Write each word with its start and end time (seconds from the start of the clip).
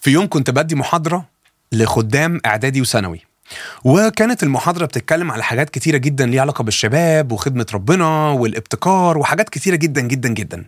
في 0.00 0.10
يوم 0.10 0.26
كنت 0.28 0.50
بدي 0.50 0.74
محاضرة 0.74 1.24
لخدام 1.72 2.40
إعدادي 2.46 2.80
وثانوي 2.80 3.20
وكانت 3.84 4.42
المحاضرة 4.42 4.86
بتتكلم 4.86 5.30
على 5.30 5.42
حاجات 5.42 5.70
كتيرة 5.70 5.96
جدا 5.96 6.26
ليها 6.26 6.40
علاقة 6.40 6.64
بالشباب 6.64 7.32
وخدمة 7.32 7.66
ربنا 7.74 8.30
والابتكار 8.30 9.18
وحاجات 9.18 9.48
كتيرة 9.48 9.76
جدا 9.76 10.00
جدا 10.00 10.28
جدا. 10.28 10.64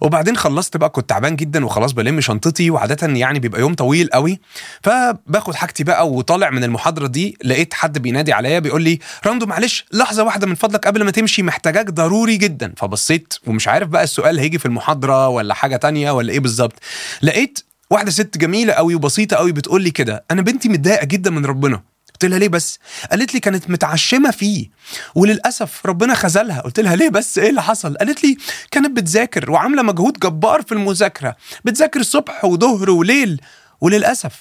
وبعدين 0.00 0.36
خلصت 0.36 0.76
بقى 0.76 0.88
كنت 0.88 1.08
تعبان 1.08 1.36
جدا 1.36 1.64
وخلاص 1.64 1.92
بلم 1.92 2.20
شنطتي 2.20 2.70
وعادة 2.70 3.06
يعني 3.06 3.38
بيبقى 3.38 3.60
يوم 3.60 3.74
طويل 3.74 4.08
قوي. 4.12 4.40
فباخد 4.82 5.54
حاجتي 5.54 5.84
بقى 5.84 6.08
وطالع 6.08 6.50
من 6.50 6.64
المحاضرة 6.64 7.06
دي 7.06 7.36
لقيت 7.44 7.74
حد 7.74 7.98
بينادي 7.98 8.32
عليا 8.32 8.58
بيقول 8.58 8.82
لي 8.82 8.98
راندو 9.26 9.46
معلش 9.46 9.84
لحظة 9.92 10.24
واحدة 10.24 10.46
من 10.46 10.54
فضلك 10.54 10.86
قبل 10.86 11.04
ما 11.04 11.10
تمشي 11.10 11.42
محتاجاك 11.42 11.90
ضروري 11.90 12.36
جدا. 12.36 12.72
فبصيت 12.76 13.34
ومش 13.46 13.68
عارف 13.68 13.88
بقى 13.88 14.02
السؤال 14.04 14.38
هيجي 14.38 14.58
في 14.58 14.66
المحاضرة 14.66 15.28
ولا 15.28 15.54
حاجة 15.54 15.76
تانية 15.76 16.10
ولا 16.10 16.32
إيه 16.32 16.40
بالظبط. 16.40 16.74
لقيت 17.22 17.58
واحدة 17.92 18.10
ست 18.10 18.38
جميلة 18.38 18.72
قوي 18.72 18.94
وبسيطة 18.94 19.36
قوي 19.36 19.52
بتقول 19.52 19.82
لي 19.82 19.90
كده 19.90 20.24
أنا 20.30 20.42
بنتي 20.42 20.68
متضايقة 20.68 21.04
جدا 21.06 21.30
من 21.30 21.46
ربنا 21.46 21.82
قلت 22.12 22.24
لها 22.24 22.38
ليه 22.38 22.48
بس؟ 22.48 22.78
قالت 23.10 23.34
لي 23.34 23.40
كانت 23.40 23.70
متعشمة 23.70 24.30
فيه 24.30 24.70
وللأسف 25.14 25.86
ربنا 25.86 26.14
خذلها 26.14 26.60
قلت 26.60 26.80
لها 26.80 26.96
ليه 26.96 27.08
بس 27.08 27.38
إيه 27.38 27.50
اللي 27.50 27.62
حصل؟ 27.62 27.94
قالت 27.96 28.24
لي 28.24 28.36
كانت 28.70 28.96
بتذاكر 28.96 29.50
وعاملة 29.50 29.82
مجهود 29.82 30.18
جبار 30.18 30.62
في 30.62 30.72
المذاكرة 30.72 31.36
بتذاكر 31.64 32.02
صبح 32.02 32.44
وظهر 32.44 32.90
وليل 32.90 33.40
وللأسف 33.80 34.40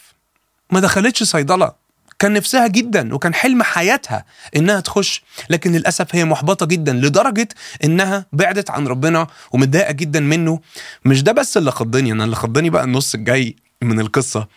ما 0.72 0.80
دخلتش 0.80 1.24
صيدلة 1.24 1.72
كان 2.22 2.34
نفسها 2.34 2.68
جدا 2.68 3.14
وكان 3.16 3.34
حلم 3.34 3.64
حياتها 3.64 4.26
إنها 4.56 4.80
تخش 4.80 5.24
لكن 5.50 5.72
للأسف 5.72 6.16
هي 6.16 6.26
محبطة 6.26 6.66
جدا 6.66 6.94
لدرجة 6.94 7.48
إنها 7.84 8.26
بعدت 8.34 8.70
عن 8.70 8.88
ربنا 8.88 9.28
ومتضايقة 9.52 9.92
جدا 9.92 10.20
منه. 10.20 10.60
مش 11.06 11.24
ده 11.24 11.32
بس 11.32 11.58
اللي 11.58 11.72
خضني 11.72 12.12
أنا 12.12 12.24
اللي 12.24 12.36
خضني 12.36 12.70
بقى 12.70 12.84
النص 12.84 13.14
الجاي 13.14 13.56
من 13.82 14.00
القصة. 14.00 14.48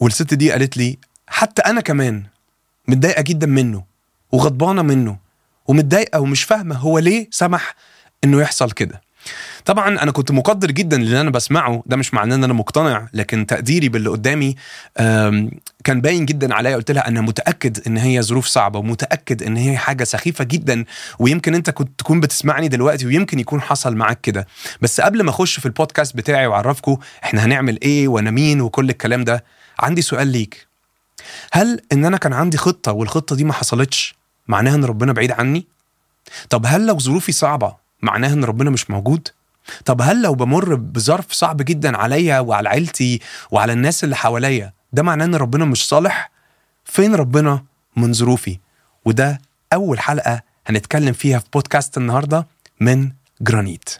والست 0.00 0.34
دي 0.34 0.50
قالت 0.52 0.76
لي 0.76 0.98
حتى 1.28 1.62
أنا 1.62 1.80
كمان 1.80 2.22
متضايقة 2.88 3.22
جدا 3.22 3.46
منه 3.46 3.84
وغضبانة 4.32 4.82
منه 4.82 5.16
ومتضايقة 5.66 6.20
ومش 6.20 6.44
فاهمة 6.44 6.76
هو 6.76 6.98
ليه 6.98 7.28
سمح 7.30 7.74
إنه 8.24 8.40
يحصل 8.40 8.70
كده. 8.70 9.00
طبعا 9.64 10.02
أنا 10.02 10.10
كنت 10.10 10.30
مقدر 10.30 10.70
جدا 10.70 10.96
للي 10.96 11.20
أنا 11.20 11.30
بسمعه 11.30 11.82
ده 11.86 11.96
مش 11.96 12.14
معناه 12.14 12.36
إن 12.36 12.44
أنا 12.44 12.52
مقتنع 12.52 13.08
لكن 13.12 13.46
تقديري 13.46 13.88
باللي 13.88 14.10
قدامي 14.10 14.56
كان 15.84 16.00
باين 16.00 16.26
جدا 16.26 16.54
عليا 16.54 16.76
قلت 16.76 16.90
لها 16.90 17.08
أنا 17.08 17.20
متأكد 17.20 17.86
إن 17.86 17.96
هي 17.98 18.22
ظروف 18.22 18.46
صعبة 18.46 18.78
ومتأكد 18.78 19.42
إن 19.42 19.56
هي 19.56 19.76
حاجة 19.76 20.04
سخيفة 20.04 20.44
جدا 20.44 20.84
ويمكن 21.18 21.54
أنت 21.54 21.70
كنت 21.70 21.90
تكون 21.98 22.20
بتسمعني 22.20 22.68
دلوقتي 22.68 23.06
ويمكن 23.06 23.38
يكون 23.38 23.60
حصل 23.60 23.96
معاك 23.96 24.20
كده. 24.20 24.46
بس 24.80 25.00
قبل 25.00 25.22
ما 25.22 25.30
أخش 25.30 25.60
في 25.60 25.66
البودكاست 25.66 26.16
بتاعي 26.16 26.46
وأعرفكم 26.46 26.96
إحنا 27.24 27.44
هنعمل 27.44 27.78
إيه 27.82 28.08
وأنا 28.08 28.30
مين 28.30 28.60
وكل 28.60 28.90
الكلام 28.90 29.24
ده 29.24 29.44
عندي 29.80 30.02
سؤال 30.02 30.28
ليك. 30.28 30.66
هل 31.52 31.80
إن 31.92 32.04
أنا 32.04 32.16
كان 32.16 32.32
عندي 32.32 32.56
خطة 32.56 32.92
والخطة 32.92 33.36
دي 33.36 33.44
ما 33.44 33.52
حصلتش 33.52 34.14
معناها 34.48 34.74
إن 34.74 34.84
ربنا 34.84 35.12
بعيد 35.12 35.32
عني؟ 35.32 35.66
طب 36.50 36.66
هل 36.66 36.86
لو 36.86 36.98
ظروفي 36.98 37.32
صعبة 37.32 37.81
معناها 38.02 38.32
إن 38.32 38.44
ربنا 38.44 38.70
مش 38.70 38.90
موجود؟ 38.90 39.28
طب 39.84 40.02
هل 40.02 40.22
لو 40.22 40.34
بمر 40.34 40.74
بظرف 40.74 41.32
صعب 41.32 41.56
جدا 41.62 41.96
عليا 41.96 42.40
وعلى 42.40 42.68
عيلتي 42.68 43.20
وعلى 43.50 43.72
الناس 43.72 44.04
اللي 44.04 44.16
حواليا 44.16 44.72
ده 44.92 45.02
معناه 45.02 45.24
إن 45.24 45.34
ربنا 45.34 45.64
مش 45.64 45.88
صالح؟ 45.88 46.30
فين 46.84 47.14
ربنا 47.14 47.64
من 47.96 48.12
ظروفي؟ 48.12 48.58
وده 49.04 49.40
أول 49.72 50.00
حلقة 50.00 50.42
هنتكلم 50.66 51.12
فيها 51.12 51.38
في 51.38 51.46
بودكاست 51.52 51.96
النهارده 51.96 52.46
من 52.80 53.10
جرانيت. 53.40 53.90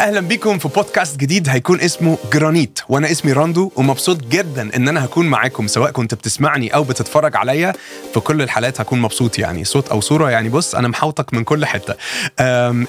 أهلا 0.00 0.20
بيكم 0.20 0.58
في 0.58 0.68
بودكاست 0.68 1.16
جديد 1.16 1.48
هيكون 1.48 1.80
اسمه 1.80 2.18
جرانيت. 2.32 2.78
وأنا 2.88 3.10
اسمي 3.10 3.32
راندو 3.32 3.70
ومبسوط 3.76 4.24
جدا 4.24 4.76
إن 4.76 4.88
أنا 4.88 5.04
هكون 5.04 5.26
معاكم 5.26 5.66
سواء 5.66 5.90
كنت 5.90 6.14
بتسمعني 6.14 6.74
أو 6.74 6.84
بتتفرج 6.84 7.36
عليا. 7.36 7.72
في 8.14 8.20
كل 8.20 8.42
الحالات 8.42 8.80
هكون 8.80 9.00
مبسوط 9.00 9.38
يعني 9.38 9.64
صوت 9.64 9.88
أو 9.88 10.00
صورة 10.00 10.30
يعني. 10.30 10.48
بص 10.48 10.74
أنا 10.74 10.88
محوطك 10.88 11.34
من 11.34 11.44
كل 11.44 11.66
حتة. 11.66 11.94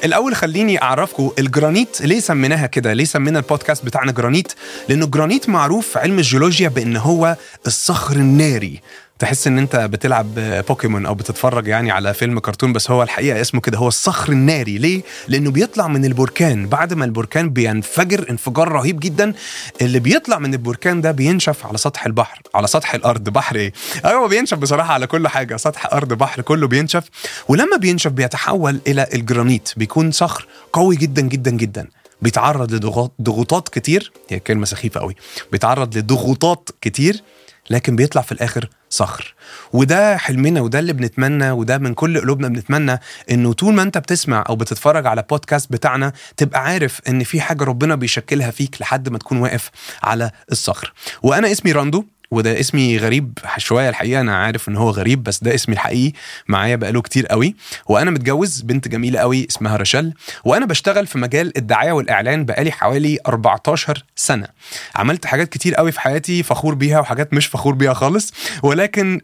الأول 0.05 0.35
خليني 0.35 0.81
أعرفكم 0.81 1.31
الجرانيت 1.39 2.01
ليه 2.01 2.19
سميناها 2.19 2.65
كده؟ 2.67 2.93
ليه 2.93 3.05
سمينا 3.05 3.39
البودكاست 3.39 3.85
بتاعنا 3.85 4.11
جرانيت؟ 4.11 4.53
لأنه 4.89 5.05
الجرانيت 5.05 5.49
معروف 5.49 5.87
في 5.87 5.99
علم 5.99 6.17
الجيولوجيا 6.17 6.69
بأن 6.69 6.97
هو 6.97 7.37
الصخر 7.67 8.15
الناري. 8.15 8.81
تحس 9.19 9.47
إن 9.47 9.57
أنت 9.57 9.75
بتلعب 9.75 10.27
بوكيمون 10.67 11.05
أو 11.05 11.13
بتتفرج 11.13 11.67
يعني 11.67 11.91
على 11.91 12.13
فيلم 12.13 12.39
كرتون 12.39 12.73
بس 12.73 12.91
هو 12.91 13.03
الحقيقة 13.03 13.41
اسمه 13.41 13.61
كده 13.61 13.77
هو 13.77 13.87
الصخر 13.87 14.31
الناري. 14.31 14.77
ليه؟ 14.77 15.01
لأنه 15.27 15.51
بيطلع 15.51 15.87
من 15.87 16.05
البركان. 16.05 16.67
بعد 16.67 16.93
ما 16.93 17.05
البركان 17.05 17.49
بينفجر 17.49 18.25
انفجار 18.29 18.67
رهيب 18.71 18.99
جدا 18.99 19.33
اللي 19.81 19.99
بيطلع 19.99 20.39
من 20.39 20.53
البركان 20.53 21.01
ده 21.01 21.11
بينشف 21.11 21.65
على 21.65 21.77
سطح 21.77 22.05
البحر. 22.05 22.41
على 22.55 22.67
سطح 22.67 22.93
الأرض. 22.93 23.29
بحر 23.29 23.55
إيه؟ 23.55 23.73
أيوه 24.05 24.27
بينشف 24.27 24.57
بصراحة 24.57 24.93
على 24.93 25.07
كل 25.07 25.27
حاجة. 25.27 25.57
سطح 25.57 25.93
أرض 25.93 26.13
بحر 26.13 26.41
كله 26.41 26.67
بينشف. 26.67 27.03
ولما 27.47 27.77
بينشف 27.77 28.11
بيتحول 28.11 28.79
إلى 28.87 29.07
الجرانيت. 29.13 29.69
بيكون 29.77 30.11
صخر 30.11 30.47
قوي 30.73 30.95
جدا 30.95 31.21
جدا 31.21 31.51
جدا. 31.51 31.87
بيتعرض 32.21 32.73
لضغوط 32.73 33.11
ضغوطات 33.21 33.69
كتير. 33.69 34.11
هي 34.29 34.39
كلمة 34.39 34.65
سخيفة 34.65 34.99
قوي. 34.99 35.15
بيتعرض 35.51 35.97
لضغوطات 35.97 36.69
كتير. 36.81 37.23
لكن 37.69 37.95
بيطلع 37.95 38.21
في 38.21 38.31
الآخر 38.31 38.69
صخر. 38.89 39.33
وده 39.73 40.17
حلمنا 40.17 40.61
وده 40.61 40.79
اللي 40.79 40.93
بنتمنى 40.93 41.51
وده 41.51 41.77
من 41.77 41.93
كل 41.93 42.21
قلوبنا 42.21 42.47
بنتمنى 42.47 42.99
إنه 43.31 43.53
طول 43.53 43.73
ما 43.73 43.81
أنت 43.81 43.97
بتسمع 43.97 44.43
أو 44.49 44.55
بتتفرج 44.55 45.07
على 45.07 45.23
بودكاست 45.29 45.71
بتاعنا 45.71 46.13
تبقى 46.37 46.63
عارف 46.63 47.01
إن 47.07 47.23
في 47.23 47.41
حاجة 47.41 47.63
ربنا 47.63 47.95
بيشكلها 47.95 48.51
فيك 48.51 48.81
لحد 48.81 49.09
ما 49.09 49.17
تكون 49.17 49.37
واقف 49.37 49.69
على 50.03 50.31
الصخر. 50.51 50.93
وأنا 51.23 51.51
اسمي 51.51 51.71
راندو. 51.71 52.05
وده 52.31 52.59
اسمي 52.59 52.97
غريب 52.97 53.37
شوية 53.57 53.89
الحقيقة 53.89 54.21
أنا 54.21 54.35
عارف 54.35 54.69
إن 54.69 54.75
هو 54.75 54.89
غريب 54.89 55.23
بس 55.23 55.43
ده 55.43 55.55
اسمي 55.55 55.73
الحقيقي 55.75 56.13
معايا 56.47 56.75
بقاله 56.75 57.01
كتير 57.01 57.27
قوي. 57.27 57.55
وأنا 57.85 58.11
متجوز 58.11 58.61
بنت 58.61 58.87
جميلة 58.87 59.19
قوي 59.19 59.47
اسمها 59.49 59.77
رشال 59.77 60.13
وأنا 60.45 60.65
بشتغل 60.65 61.07
في 61.07 61.17
مجال 61.17 61.57
الدعاية 61.57 61.91
والإعلان 61.91 62.45
بقالي 62.45 62.71
حوالي 62.71 63.17
14 63.27 64.03
سنة. 64.15 64.47
عملت 64.95 65.25
حاجات 65.25 65.49
كتير 65.49 65.75
قوي 65.75 65.91
في 65.91 65.99
حياتي 65.99 66.43
فخور 66.43 66.75
بيها 66.75 66.99
وحاجات 66.99 67.33
مش 67.33 67.47
فخور 67.47 67.73
بيها 67.73 67.93
خالص. 67.93 68.33
ولكن 68.63 69.21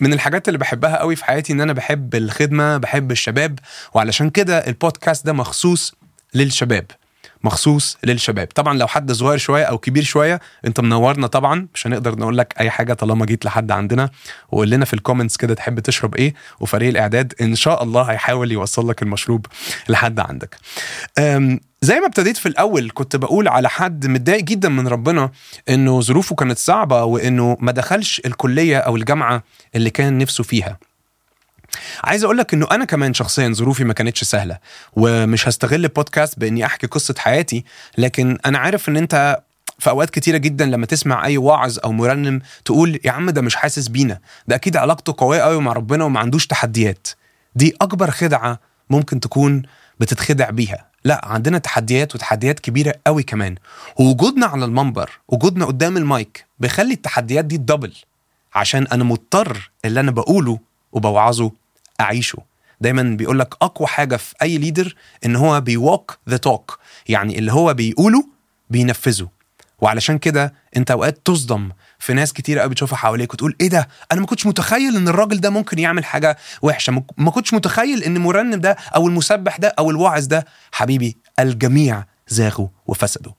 من 0.00 0.12
الحاجات 0.12 0.48
اللي 0.48 0.58
بحبها 0.58 0.96
قوي 0.96 1.16
في 1.16 1.24
حياتي 1.24 1.52
إن 1.52 1.60
أنا 1.60 1.72
بحب 1.72 2.14
الخدمة 2.14 2.76
بحب 2.76 3.10
الشباب. 3.10 3.58
وعلشان 3.94 4.30
كده 4.30 4.58
البودكاست 4.58 5.26
ده 5.26 5.32
مخصوص 5.32 5.94
للشباب. 6.34 6.84
مخصوص 7.44 7.98
للشباب. 8.04 8.46
طبعا 8.46 8.78
لو 8.78 8.86
حد 8.86 9.12
صغير 9.12 9.38
شوية 9.38 9.64
أو 9.64 9.78
كبير 9.78 10.02
شوية 10.02 10.40
أنت 10.66 10.80
منورنا 10.80 11.26
طبعا. 11.26 11.68
مش 11.74 11.86
هنقدر 11.86 12.18
نقول 12.18 12.38
لك 12.38 12.54
أي 12.60 12.70
حاجة 12.70 12.92
طالما 12.92 13.26
جيت 13.26 13.44
لحد 13.44 13.70
عندنا. 13.70 14.10
وقول 14.52 14.70
لنا 14.70 14.84
في 14.84 14.94
الكومنتس 14.94 15.36
كده 15.36 15.54
تحب 15.54 15.80
تشرب 15.80 16.14
إيه 16.14 16.34
وفريق 16.60 16.88
الإعداد 16.88 17.34
إن 17.40 17.54
شاء 17.54 17.82
الله 17.82 18.02
هيحاول 18.02 18.52
يوصل 18.52 18.88
لك 18.88 19.02
المشروب 19.02 19.46
لحد 19.88 20.20
عندك. 20.20 20.56
زي 21.82 22.00
ما 22.00 22.06
ابتديت 22.06 22.36
في 22.36 22.46
الأول 22.46 22.90
كنت 22.94 23.16
بقول 23.16 23.48
على 23.48 23.68
حد 23.68 24.06
متضايق 24.06 24.44
جدا 24.44 24.68
من 24.68 24.88
ربنا 24.88 25.30
إنه 25.68 26.00
ظروفه 26.00 26.34
كانت 26.34 26.58
صعبة 26.58 27.04
وإنه 27.04 27.56
ما 27.60 27.72
دخلش 27.72 28.20
الكلية 28.26 28.78
أو 28.78 28.96
الجامعة 28.96 29.42
اللي 29.74 29.90
كان 29.90 30.18
نفسه 30.18 30.44
فيها. 30.44 30.78
عايز 32.04 32.24
أقول 32.24 32.38
لك 32.38 32.54
انه 32.54 32.66
أنا 32.70 32.84
كمان 32.84 33.14
شخصيا 33.14 33.48
ظروفي 33.52 33.84
ما 33.84 33.92
كانتش 33.92 34.24
سهلة 34.24 34.58
ومش 34.92 35.48
هستغل 35.48 35.84
البودكاست 35.84 36.38
بإني 36.38 36.66
أحكي 36.66 36.86
قصة 36.86 37.14
حياتي 37.18 37.64
لكن 37.98 38.38
أنا 38.46 38.58
عارف 38.58 38.88
إن 38.88 38.96
أنت 38.96 39.38
في 39.78 39.90
أوقات 39.90 40.10
كتيرة 40.10 40.36
جدا 40.36 40.64
لما 40.66 40.86
تسمع 40.86 41.24
أي 41.26 41.38
واعظ 41.38 41.78
أو 41.84 41.92
مرنم 41.92 42.40
تقول 42.64 43.00
يا 43.04 43.10
عم 43.10 43.30
ده 43.30 43.40
مش 43.42 43.56
حاسس 43.56 43.88
بينا. 43.88 44.18
ده 44.48 44.54
أكيد 44.56 44.76
علاقته 44.76 45.14
قوية 45.18 45.40
قوي 45.40 45.60
مع 45.62 45.72
ربنا 45.72 46.04
وما 46.04 46.20
عندوش 46.20 46.46
تحديات. 46.46 47.08
دي 47.54 47.76
أكبر 47.80 48.10
خدعة 48.10 48.60
ممكن 48.90 49.20
تكون 49.20 49.62
بتتخدع 50.00 50.50
بيها. 50.50 50.86
لا 51.04 51.20
عندنا 51.24 51.58
تحديات 51.58 52.14
وتحديات 52.14 52.60
كبيرة 52.60 52.94
قوي 53.06 53.22
كمان. 53.22 53.54
ووجودنا 53.96 54.46
على 54.46 54.64
المنبر 54.64 55.10
وجودنا 55.28 55.64
قدام 55.64 55.96
المايك 55.96 56.44
بيخلي 56.58 56.94
التحديات 56.94 57.44
دي 57.44 57.56
دبل 57.56 57.92
عشان 58.54 58.86
أنا 58.86 59.04
مضطر 59.04 59.70
اللي 59.84 60.00
أنا 60.00 60.10
بقوله 60.10 60.58
وبوعظه 60.92 61.50
أعيشه. 62.00 62.38
دايما 62.80 63.02
بيقول 63.02 63.38
لك 63.38 63.54
أقوى 63.62 63.88
حاجة 63.88 64.16
في 64.16 64.34
أي 64.42 64.58
leader 64.58 64.94
إن 65.26 65.36
هو 65.36 65.60
بي 65.60 65.79
walk 65.79 66.18
the 66.28 66.36
talk 66.36 66.78
يعني 67.08 67.38
اللي 67.38 67.52
هو 67.52 67.74
بيقوله 67.74 68.24
بينفذه. 68.70 69.28
وعلشان 69.80 70.18
كده 70.18 70.54
أنت 70.76 70.90
أوقات 70.90 71.18
تصدم 71.24 71.70
في 71.98 72.14
ناس 72.14 72.32
كتير 72.32 72.58
قوي 72.58 72.70
بتشوفها 72.70 72.96
حواليك 72.96 73.34
وتقول 73.34 73.56
إيه 73.60 73.68
ده؟ 73.68 73.88
أنا 74.12 74.20
ما 74.20 74.26
كنتش 74.26 74.46
متخيل 74.46 74.96
إن 74.96 75.08
الراجل 75.08 75.40
ده 75.40 75.50
ممكن 75.50 75.78
يعمل 75.78 76.04
حاجة 76.04 76.36
وحشة. 76.62 77.02
ما- 77.18 77.30
كنتش 77.30 77.54
متخيل 77.54 78.02
إن 78.02 78.16
المرنم 78.16 78.60
ده 78.60 78.70
أو 78.96 79.06
المسبح 79.08 79.56
ده 79.56 79.74
أو 79.78 79.90
الواعظ 79.90 80.26
ده 80.26 80.46
حبيبي 80.72 81.16
الجميع 81.38 82.04
زاغوا 82.28 82.68
وفسدوا. 82.86 83.32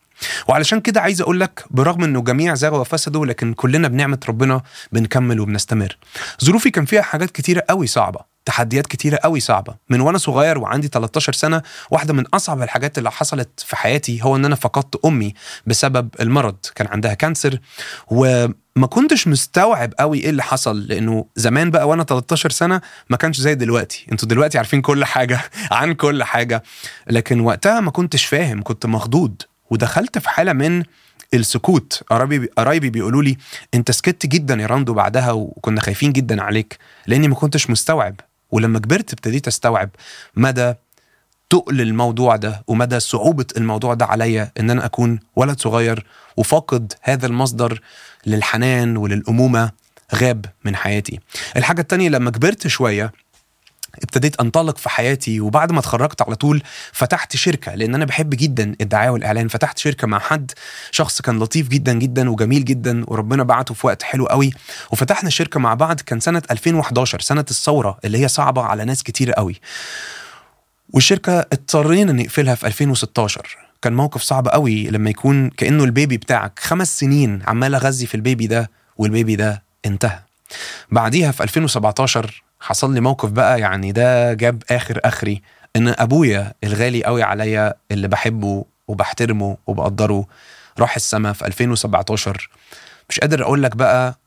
وعلشان 0.48 0.80
كده 0.80 1.02
عايز 1.02 1.22
أقول 1.22 1.40
لك 1.40 1.66
برغم 1.72 2.04
إنه 2.04 2.22
جميع 2.22 2.54
زاغوا 2.56 2.80
وفسدوا 2.80 3.26
لكن 3.26 3.54
كلنا 3.54 3.88
بنعمة 3.88 4.20
ربنا 4.30 4.62
بنكمل 4.92 5.40
وبنستمر. 5.40 5.98
ظروفي 6.46 6.70
كان 6.72 6.86
فيها 6.86 7.02
حاجات 7.02 7.32
كتيرة 7.32 7.64
قوي 7.70 7.88
صعبة 7.88 8.20
تحديات 8.46 8.88
كتيرة 8.88 9.20
قوي 9.24 9.40
صعبة. 9.40 9.76
من 9.90 10.02
وأنا 10.02 10.18
صغير 10.18 10.58
وعندي 10.58 10.88
13 10.88 11.34
سنة 11.34 11.62
واحدة 11.92 12.14
من 12.14 12.24
أصعب 12.34 12.62
الحاجات 12.62 12.98
اللي 12.98 13.12
حصلت 13.12 13.50
في 13.66 13.76
حياتي 13.76 14.24
هو 14.24 14.36
أن 14.36 14.46
أنا 14.46 14.56
فقدت 14.56 15.06
أمي 15.06 15.34
بسبب 15.68 16.10
المرض 16.20 16.56
كان 16.76 16.88
عندها 16.88 17.14
كانسر. 17.14 17.60
وما 18.08 18.88
كنتش 18.90 19.28
مستوعب 19.28 19.94
قوي 20.00 20.20
إيه 20.20 20.30
اللي 20.30 20.44
حصل 20.44 20.80
لأنه 20.88 21.26
زمان 21.36 21.72
بقى 21.72 21.88
وأنا 21.88 22.04
13 22.04 22.50
سنة 22.50 22.82
ما 23.10 23.18
كانش 23.18 23.38
زي 23.38 23.56
دلوقتي. 23.56 24.06
أنتوا 24.12 24.28
دلوقتي 24.28 24.58
عارفين 24.58 24.82
كل 24.82 25.06
حاجة 25.06 25.40
عن 25.72 25.94
كل 25.94 26.24
حاجة. 26.24 26.64
لكن 27.10 27.40
وقتها 27.40 27.80
ما 27.80 27.92
كنتش 27.92 28.26
فاهم 28.26 28.64
كنت 28.64 28.86
مخضوض. 28.86 29.42
ودخلت 29.70 30.18
في 30.18 30.30
حالة 30.30 30.54
من 30.54 30.84
السكوت. 31.34 32.04
قرايبي 32.10 32.50
قرايبي 32.58 32.90
بيقولوا 32.90 33.24
لي 33.24 33.38
أنت 33.74 33.92
سكت 33.92 34.26
جدا 34.26 34.56
يا 34.56 34.66
راندو 34.68 34.94
بعدها 34.94 35.32
وكنا 35.32 35.82
خايفين 35.82 36.12
جدا 36.14 36.42
عليك 36.42 36.78
لأني 37.08 37.28
ما 37.28 37.36
كنتش 37.36 37.70
مستوعب 37.70 38.16
ولما 38.52 38.80
كبرت 38.80 39.14
ابتديت 39.14 39.48
أستوعب 39.48 39.90
مدى 40.36 40.74
تقل 41.50 41.82
الموضوع 41.82 42.36
ده 42.36 42.64
ومدى 42.68 43.00
صعوبة 43.00 43.46
الموضوع 43.58 43.94
ده 43.94 44.06
عليا 44.06 44.52
إن 44.60 44.70
أنا 44.70 44.86
أكون 44.86 45.20
ولد 45.36 45.60
صغير 45.60 46.06
وفاقد 46.38 46.94
هذا 47.02 47.28
المصدر 47.28 47.82
للحنان 48.26 48.98
وللأمومة 48.98 49.72
غاب 50.16 50.46
من 50.66 50.76
حياتي. 50.76 51.20
الحاجة 51.58 51.82
التانية 51.82 52.10
لما 52.10 52.32
كبرت 52.32 52.68
شوية 52.68 53.12
ابتديت 54.04 54.40
انطلق 54.42 54.78
في 54.78 54.90
حياتي 54.90 55.40
وبعد 55.40 55.72
ما 55.72 55.80
اتخرجت 55.80 56.22
على 56.22 56.36
طول 56.36 56.62
فتحت 56.92 57.36
شركة 57.36 57.76
لأن 57.76 57.96
أنا 57.96 58.06
بحب 58.06 58.30
جدا 58.30 58.76
الدعاية 58.82 59.10
والإعلان. 59.10 59.48
فتحت 59.48 59.78
شركة 59.78 60.08
مع 60.08 60.20
حد 60.20 60.52
شخص 60.92 61.22
كان 61.22 61.40
لطيف 61.40 61.68
جدا 61.68 61.94
جدا 61.94 62.30
وجميل 62.30 62.66
جدا 62.66 63.04
وربنا 63.08 63.44
بعته 63.44 63.74
في 63.74 63.88
وقت 63.88 64.04
حلو 64.04 64.26
قوي. 64.26 64.52
وفتحنا 64.92 65.30
شركة 65.30 65.60
مع 65.60 65.74
بعض 65.74 66.02
كان 66.02 66.20
سنة 66.20 66.42
2011 66.52 67.20
سنة 67.20 67.46
الثورة 67.52 67.98
اللي 68.06 68.18
هي 68.18 68.28
صعبة 68.28 68.62
على 68.62 68.86
ناس 68.86 69.04
كتير 69.04 69.32
قوي. 69.32 69.56
والشركة 70.94 71.40
اضطرينا 71.40 72.12
نقفلها 72.12 72.56
في 72.56 72.68
2016 72.68 73.58
كان 73.82 73.94
موقف 73.94 74.22
صعب 74.22 74.48
قوي 74.48 74.84
لما 74.90 75.10
يكون 75.10 75.50
كأنه 75.50 75.84
البيبي 75.84 76.18
بتاعك 76.18 76.60
خمس 76.60 77.00
سنين 77.00 77.42
عمال 77.48 77.76
أغذي 77.76 78.06
في 78.06 78.16
البيبي 78.16 78.48
ده 78.48 78.70
والبيبي 78.98 79.36
ده 79.36 79.64
انتهى. 79.86 80.20
بعديها 80.92 81.32
في 81.32 81.44
2017 81.44 82.44
حصل 82.60 82.94
لي 82.94 83.00
موقف 83.02 83.30
بقى 83.30 83.60
يعني 83.60 83.92
ده 83.92 84.34
جاب 84.34 84.64
آخر 84.72 85.00
آخري 85.06 85.42
إن 85.76 85.88
أبويا 85.88 86.54
الغالي 86.64 87.04
قوي 87.04 87.24
عليا 87.24 87.74
اللي 87.92 88.08
بحبه 88.08 88.66
وبحترمه 88.88 89.58
وبقدره 89.68 90.26
راح 90.80 90.96
السما 90.96 91.34
في 91.34 91.46
2017 91.48 92.50
مش 93.10 93.20
قادر 93.20 93.44
أقول 93.44 93.64
لك 93.64 93.76
بقى 93.76 94.20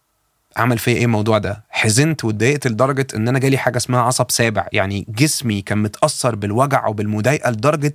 عمل 0.57 0.79
فيا 0.79 0.93
إيه 0.97 1.05
الموضوع 1.05 1.39
ده. 1.39 1.63
حزنت 1.71 2.25
واتضايقت 2.25 2.67
لدرجة 2.67 3.07
إن 3.17 3.29
أنا 3.29 3.39
جالي 3.39 3.59
حاجة 3.59 3.77
اسمها 3.77 4.01
عصب 4.01 4.31
سابع. 4.31 4.67
يعني 4.73 5.07
جسمي 5.09 5.63
كان 5.63 5.79
متأثر 5.79 6.35
بالوجع 6.35 6.87
وبالمضايقة 6.87 7.51
لدرجة 7.51 7.95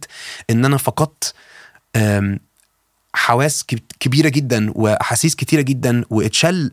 إن 0.50 0.66
أنا 0.66 0.78
فقدت 0.78 1.34
حواس 3.14 3.64
كب- 3.64 3.80
كبيرة 4.00 4.30
جدا 4.30 4.72
وأحاسيس 4.76 5.36
كتيرة 5.36 5.62
جدا 5.62 6.04
واتشل 6.10 6.72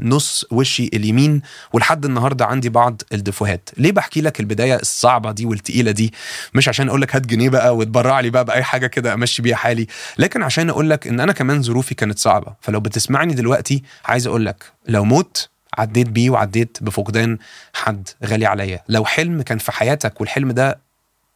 نص 0.00 0.44
وشي 0.50 0.90
اليمين 0.94 1.42
ولحد 1.72 2.04
النهارده 2.04 2.46
عندي 2.46 2.68
بعض 2.68 3.02
الدفوهات. 3.12 3.70
ليه 3.76 3.92
بحكي 3.92 4.20
لك 4.20 4.40
البداية 4.40 4.74
الصعبة 4.76 5.32
دي 5.32 5.46
والتقيلة 5.46 5.90
دي؟ 5.90 6.12
مش 6.54 6.68
عشان 6.68 6.88
أقول 6.88 7.00
لك 7.02 7.16
هات 7.16 7.26
جنيه 7.26 7.48
بقى 7.48 7.76
وتبرع 7.76 8.20
لي 8.20 8.30
بقى 8.30 8.44
بأي 8.44 8.62
حاجة 8.62 8.86
كده 8.86 9.14
أمشي 9.14 9.42
بيها 9.42 9.56
حالي 9.56 9.86
لكن 10.18 10.42
عشان 10.42 10.70
أقول 10.70 10.90
لك 10.90 11.06
إن 11.06 11.20
أنا 11.20 11.32
كمان 11.32 11.62
ظروفي 11.62 11.94
كانت 11.94 12.18
صعبة. 12.18 12.54
فلو 12.60 12.80
بتسمعني 12.80 13.34
دلوقتي 13.34 13.82
عايز 14.04 14.26
أقول 14.26 14.46
لك 14.46 14.64
لو 14.88 15.04
موت 15.04 15.48
عديت 15.78 16.08
بيه 16.08 16.30
وعديت 16.30 16.78
بفقدان 16.80 17.38
حد 17.74 18.08
غالي 18.26 18.46
عليا. 18.46 18.82
لو 18.88 19.04
حلم 19.04 19.42
كان 19.42 19.58
في 19.58 19.72
حياتك 19.72 20.20
والحلم 20.20 20.52
ده 20.52 20.78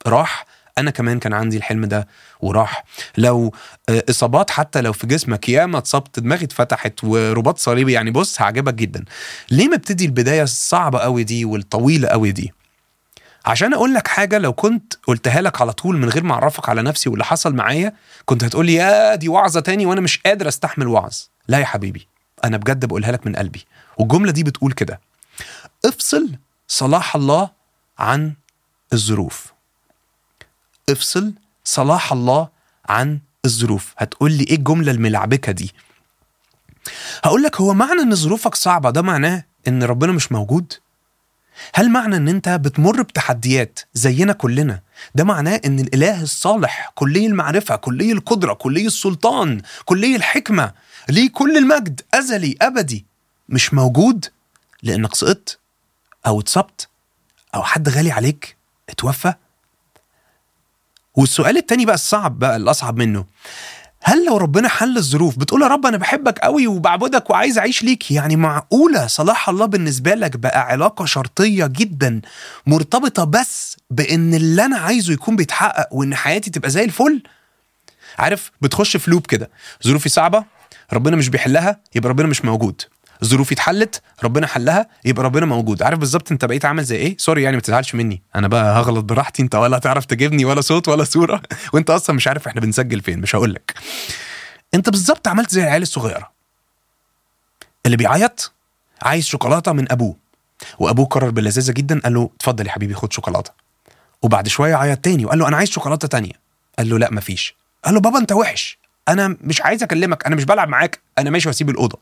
راح 0.07 0.47
أنا 0.79 0.91
كمان 0.91 1.19
كان 1.19 1.33
عندي 1.33 1.57
الحلم 1.57 1.85
ده 1.85 2.09
وراح. 2.41 2.85
لو 3.17 3.53
آه، 3.89 4.05
إصابات 4.11 4.51
حتى 4.51 4.81
لو 4.81 4.93
في 4.93 5.07
جسمك 5.07 5.49
ياما 5.49 5.79
اتصبت 5.79 6.21
دماغي 6.21 6.45
اتفتحت 6.45 7.05
ورباط 7.05 7.59
صليبي 7.59 7.93
يعني 7.93 8.11
بص 8.11 8.41
هعجبك 8.41 8.75
جدا. 8.75 9.05
ليه 9.51 9.69
مبتدي 9.69 10.05
البداية 10.05 10.43
الصعبة 10.43 10.99
قوي 10.99 11.25
دي 11.25 11.45
والطويلة 11.45 12.09
قوي 12.09 12.33
دي؟ 12.33 12.53
عشان 13.47 13.75
أقول 13.75 13.95
لك 13.95 14.09
حاجة 14.09 14.39
لو 14.39 14.53
كنت 14.53 14.95
قلتها 15.07 15.41
لك 15.41 15.61
على 15.61 15.73
طول 15.73 15.97
من 15.99 16.09
غير 16.09 16.25
ما 16.25 16.35
أعرفك 16.35 16.69
على 16.69 16.83
نفسي 16.83 17.09
واللي 17.09 17.25
حصل 17.25 17.55
معايا 17.55 17.93
كنت 18.25 18.45
هتقول 18.45 18.67
لي 18.67 18.75
يا 18.75 19.15
دي 19.15 19.29
وعظة 19.29 19.61
تاني 19.61 19.87
وأنا 19.87 20.01
مش 20.01 20.19
قادر 20.19 20.49
أستحمل 20.49 20.87
وعظ. 20.89 21.17
لا 21.49 21.59
يا 21.59 21.65
حبيبي 21.65 22.09
أنا 22.45 22.57
بجد 22.57 22.85
بقولها 22.85 23.13
لك 23.13 23.27
من 23.27 23.37
قلبي. 23.37 23.65
والجملة 23.99 24.33
دي 24.33 24.43
بتقول 24.43 24.73
كده 24.73 25.01
افصل 25.85 26.31
صلاح 26.69 27.17
الله 27.17 27.51
عن 27.99 28.33
الظروف. 28.93 29.44
افصل 30.91 31.33
صلاح 31.65 32.13
الله 32.13 32.49
عن 32.89 33.19
الظروف. 33.45 33.95
هتقول 33.99 34.33
لي 34.33 34.45
إيه 34.45 34.57
الجملة 34.57 34.93
الملعبكة 34.93 35.53
دي؟ 35.53 35.73
هقول 37.25 37.43
لك 37.43 37.61
هو 37.61 37.75
معنى 37.75 38.01
إن 38.03 38.15
ظروفك 38.15 38.55
صعبة 38.55 38.91
ده 38.91 39.03
معناه 39.03 39.45
إن 39.69 39.83
ربنا 39.83 40.13
مش 40.13 40.33
موجود؟ 40.33 40.73
هل 41.75 41.91
معنى 41.91 42.17
إن 42.17 42.29
أنت 42.29 42.49
بتمر 42.49 43.03
بتحديات 43.03 43.81
زينا 43.95 44.33
كلنا؟ 44.33 44.81
ده 45.15 45.25
معناه 45.25 45.61
إن 45.65 45.79
الإله 45.81 46.23
الصالح 46.23 46.93
كلي 46.95 47.27
المعرفة 47.27 47.77
كلي 47.77 48.13
القدرة 48.13 48.53
كلي 48.53 48.87
السلطان 48.87 49.61
كلي 49.85 50.17
الحكمة 50.17 50.73
ليه 51.09 51.31
كل 51.31 51.57
المجد 51.57 52.01
أزلي 52.15 52.57
أبدي 52.63 53.07
مش 53.49 53.75
موجود؟ 53.75 54.27
لأنك 54.83 55.15
سقطت 55.15 55.59
أو 56.27 56.41
اتصبت 56.41 56.89
أو 57.55 57.63
حد 57.63 57.89
غالي 57.89 58.13
عليك 58.13 58.57
اتوفى؟ 58.89 59.35
والسؤال 61.17 61.57
التاني 61.57 61.85
بقى 61.87 61.95
الصعب 61.95 62.39
بقى 62.39 62.57
الأصعب 62.57 62.97
منه. 62.97 63.25
هل 64.03 64.27
لو 64.27 64.37
ربنا 64.37 64.69
حل 64.69 64.97
الظروف 64.97 65.39
بتقول 65.39 65.63
يا 65.63 65.67
رب 65.67 65.87
أنا 65.87 65.97
بحبك 65.97 66.39
قوي 66.39 66.67
وبعبدك 66.67 67.31
وعايز 67.31 67.59
أعيش 67.59 67.83
ليك 67.83 68.11
يعني 68.11 68.37
معقولة 68.37 69.07
صلاح 69.07 69.49
الله 69.49 69.67
بالنسبة 69.67 70.15
لك 70.15 70.37
بقى 70.37 70.61
علاقة 70.61 71.05
شرطية 71.05 71.67
جدا 71.67 72.21
مرتبطة 72.67 73.25
بس 73.25 73.77
بإن 73.91 74.35
اللي 74.35 74.65
أنا 74.65 74.77
عايزه 74.79 75.13
يكون 75.13 75.37
بيتحقق 75.37 75.89
وإن 75.95 76.15
حياتي 76.15 76.51
تبقى 76.51 76.71
زي 76.71 76.85
الفل؟ 76.85 77.23
عارف 78.19 78.51
بتخش 78.61 78.97
في 78.97 79.11
لوب 79.11 79.27
كده 79.27 79.51
ظروفي 79.87 80.09
صعبة 80.09 80.45
ربنا 80.93 81.17
مش 81.17 81.29
بيحلها 81.29 81.81
يبقى 81.95 82.09
ربنا 82.09 82.27
مش 82.29 82.45
موجود. 82.45 82.83
ظروفي 83.25 83.55
اتحلت 83.55 84.03
ربنا 84.25 84.47
حلها 84.47 84.89
يبقى 85.05 85.25
ربنا 85.25 85.47
موجود. 85.47 85.83
عارف 85.83 85.99
بالظبط 85.99 86.33
انت 86.33 86.45
بقيت 86.45 86.65
عامل 86.65 86.85
زي 86.85 86.97
إيه؟ 86.97 87.17
سوري 87.19 87.43
يعني 87.43 87.57
ما 87.57 87.63
تزعلش 87.63 87.95
مني. 87.95 88.23
أنا 88.37 88.49
بقى 88.49 88.81
هغلط 88.81 89.05
براحتي 89.05 89.43
انت 89.43 89.55
ولا 89.55 89.77
هتعرف 89.77 90.05
تجيبني 90.05 90.45
ولا 90.45 90.61
صوت 90.61 90.89
ولا 90.89 91.05
صورة. 91.05 91.43
وانت 91.73 91.91
أصلا 91.91 92.17
مش 92.17 92.29
عارف 92.29 92.47
إحنا 92.49 92.61
بنسجل 92.61 93.01
فين 93.01 93.21
مش 93.21 93.35
هقول 93.37 93.55
لك 93.55 93.75
انت 94.75 94.89
بالظبط 94.91 95.29
عملت 95.29 95.51
زي 95.51 95.63
العيال 95.63 95.83
الصغيرة. 95.83 96.31
اللي 97.87 97.97
بيعيط 97.97 98.53
عايز 99.03 99.27
شوكولاتة 99.27 99.73
من 99.73 99.93
أبوه. 99.93 100.17
وأبوه 100.79 101.07
قرر 101.07 101.31
بلذاذة 101.31 101.73
جدا 101.73 102.01
قال 102.01 102.15
له 102.15 102.31
اتفضل 102.37 102.67
يا 102.67 102.73
حبيبي 102.73 102.95
خد 102.95 103.13
شوكولاتة. 103.13 103.51
وبعد 104.23 104.49
شوية 104.49 104.75
عيط 104.75 104.99
تاني 104.99 105.25
وقال 105.25 105.39
له 105.39 105.49
أنا 105.49 105.57
عايز 105.57 105.69
شوكولاتة 105.69 106.09
تانية. 106.09 106.33
قال 106.79 106.89
له 106.89 106.99
لا 106.99 107.11
مفيش. 107.13 107.55
قال 107.85 107.95
له 107.95 108.01
بابا 108.01 108.19
أنت 108.19 108.33
وحش. 108.33 108.79
أنا 109.09 109.37
مش 109.41 109.63
عايز 109.63 109.83
أكلمك 109.83 110.27
أنا 110.27 110.37
مش 110.37 110.45
بلعب 110.45 110.69
معاك. 110.69 111.01
أنا 111.19 111.31
ماشي 111.31 111.49
وأسيب 111.49 111.71
الأوضة. 111.71 111.99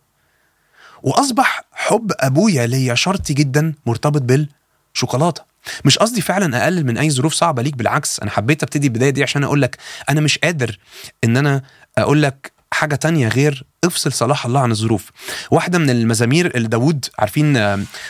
وأصبح 1.03 1.63
حب 1.73 2.13
أبويا 2.21 2.67
ليا 2.67 2.95
شرطي 2.95 3.35
جدا 3.35 3.75
مرتبط 3.87 4.23
بالشوكولاتة. 4.23 5.43
مش 5.85 5.99
قصدي 5.99 6.21
فعلا 6.21 6.63
أقلل 6.63 6.87
من 6.87 6.99
أي 6.99 7.11
ظروف 7.11 7.35
صعبة 7.35 7.63
ليك 7.63 7.77
بالعكس 7.77 8.21
أنا 8.21 8.31
حبيت 8.31 8.63
أبتدي 8.63 8.87
البداية 8.87 9.11
دي 9.11 9.23
عشان 9.23 9.45
أقول 9.45 9.63
لك 9.63 9.77
أنا 10.11 10.21
مش 10.21 10.39
قادر 10.39 10.79
إن 11.25 11.37
أنا 11.37 11.63
أقول 11.99 12.23
لك 12.23 12.53
حاجة 12.73 12.95
تانية 12.95 13.29
غير 13.29 13.65
افصل 13.85 14.13
صلاح 14.13 14.47
الله 14.47 14.61
عن 14.61 14.71
الظروف. 14.71 15.11
واحدة 15.51 15.79
من 15.79 15.91
المزامير 15.91 16.57
اللي 16.57 16.69
داود 16.69 17.05
عارفين 17.19 17.53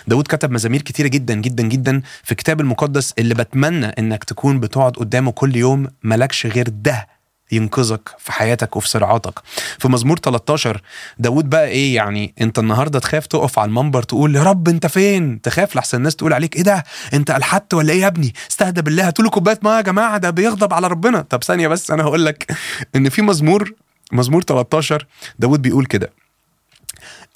داود 0.06 0.26
كتب 0.28 0.50
مزامير 0.50 0.82
كتيرة 0.82 1.08
جدا 1.08 1.34
جدا 1.34 1.62
جدا 1.62 2.02
في 2.25 2.32
الكتاب 2.32 2.61
المقدس 2.61 3.12
اللي 3.18 3.34
بتمنى 3.34 3.87
إنك 3.87 4.25
تكون 4.25 4.61
بتقعد 4.61 4.92
قدامه 4.92 5.32
كل 5.32 5.56
يوم 5.56 5.88
ملكش 6.02 6.46
غير 6.46 6.68
ده. 6.68 7.08
ينقذك 7.52 8.11
في 8.18 8.32
حياتك 8.32 8.76
وفي 8.76 8.88
صراعاتك. 8.88 9.38
في 9.78 9.88
مزمور 9.88 10.18
13 10.18 10.80
داود 11.18 11.50
بقى 11.50 11.68
إيه 11.68 11.94
يعني 11.96 12.34
أنت 12.40 12.58
النهارده 12.58 12.99
تخاف 12.99 13.26
تقف 13.26 13.58
على 13.58 13.68
المنبر 13.68 14.02
تقول 14.02 14.37
يا 14.37 14.42
رب 14.42 14.68
أنت 14.68 14.87
فين؟ 14.87 15.40
تخاف 15.40 15.76
لحسن 15.76 15.99
الناس 15.99 16.16
تقول 16.16 16.32
عليك 16.32 16.56
إيه 16.56 16.62
ده؟ 16.62 16.84
أنت 17.14 17.30
ألحدت 17.30 17.75
ولا 17.75 17.92
إيه 17.92 18.00
يا 18.00 18.06
ابني؟ 18.06 18.34
استهدى 18.50 18.82
بالله 18.82 19.06
هاتوا 19.06 19.28
كوباية 19.28 19.58
مية 19.62 19.76
يا 19.76 19.80
جماعة 19.80 20.18
ده 20.18 20.30
بيغضب 20.30 20.75
على 20.75 20.87
ربنا. 20.87 21.20
طب 21.20 21.44
ثانية 21.44 21.68
بس 21.68 21.90
أنا 21.90 22.02
هقول 22.02 22.25
لك 22.26 22.52
إن 22.96 23.08
في 23.08 23.22
مزمور 23.22 23.72
مزمور 24.12 24.42
13 24.42 25.06
داود 25.38 25.62
بيقول 25.62 25.87
كده. 25.87 26.11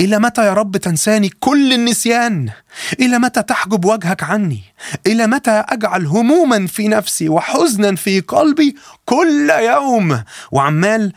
إلى 0.01 0.19
متى 0.19 0.47
يا 0.47 0.53
رب 0.53 0.77
تنساني 0.77 1.29
كل 1.29 1.73
النسيان؟ 1.73 2.51
إلى 3.01 3.19
متى 3.19 3.43
تحجب 3.43 3.85
وجهك 3.85 4.23
عني؟ 4.23 4.61
إلى 5.07 5.27
متى 5.27 5.51
أجعل 5.51 6.07
هموما 6.07 6.67
في 6.67 6.89
نفسي 6.89 7.29
وحزنا 7.29 7.95
في 7.95 8.21
قلبي 8.21 8.77
كل 9.05 9.51
يوم؟ 9.51 10.23
وعمال 10.53 11.13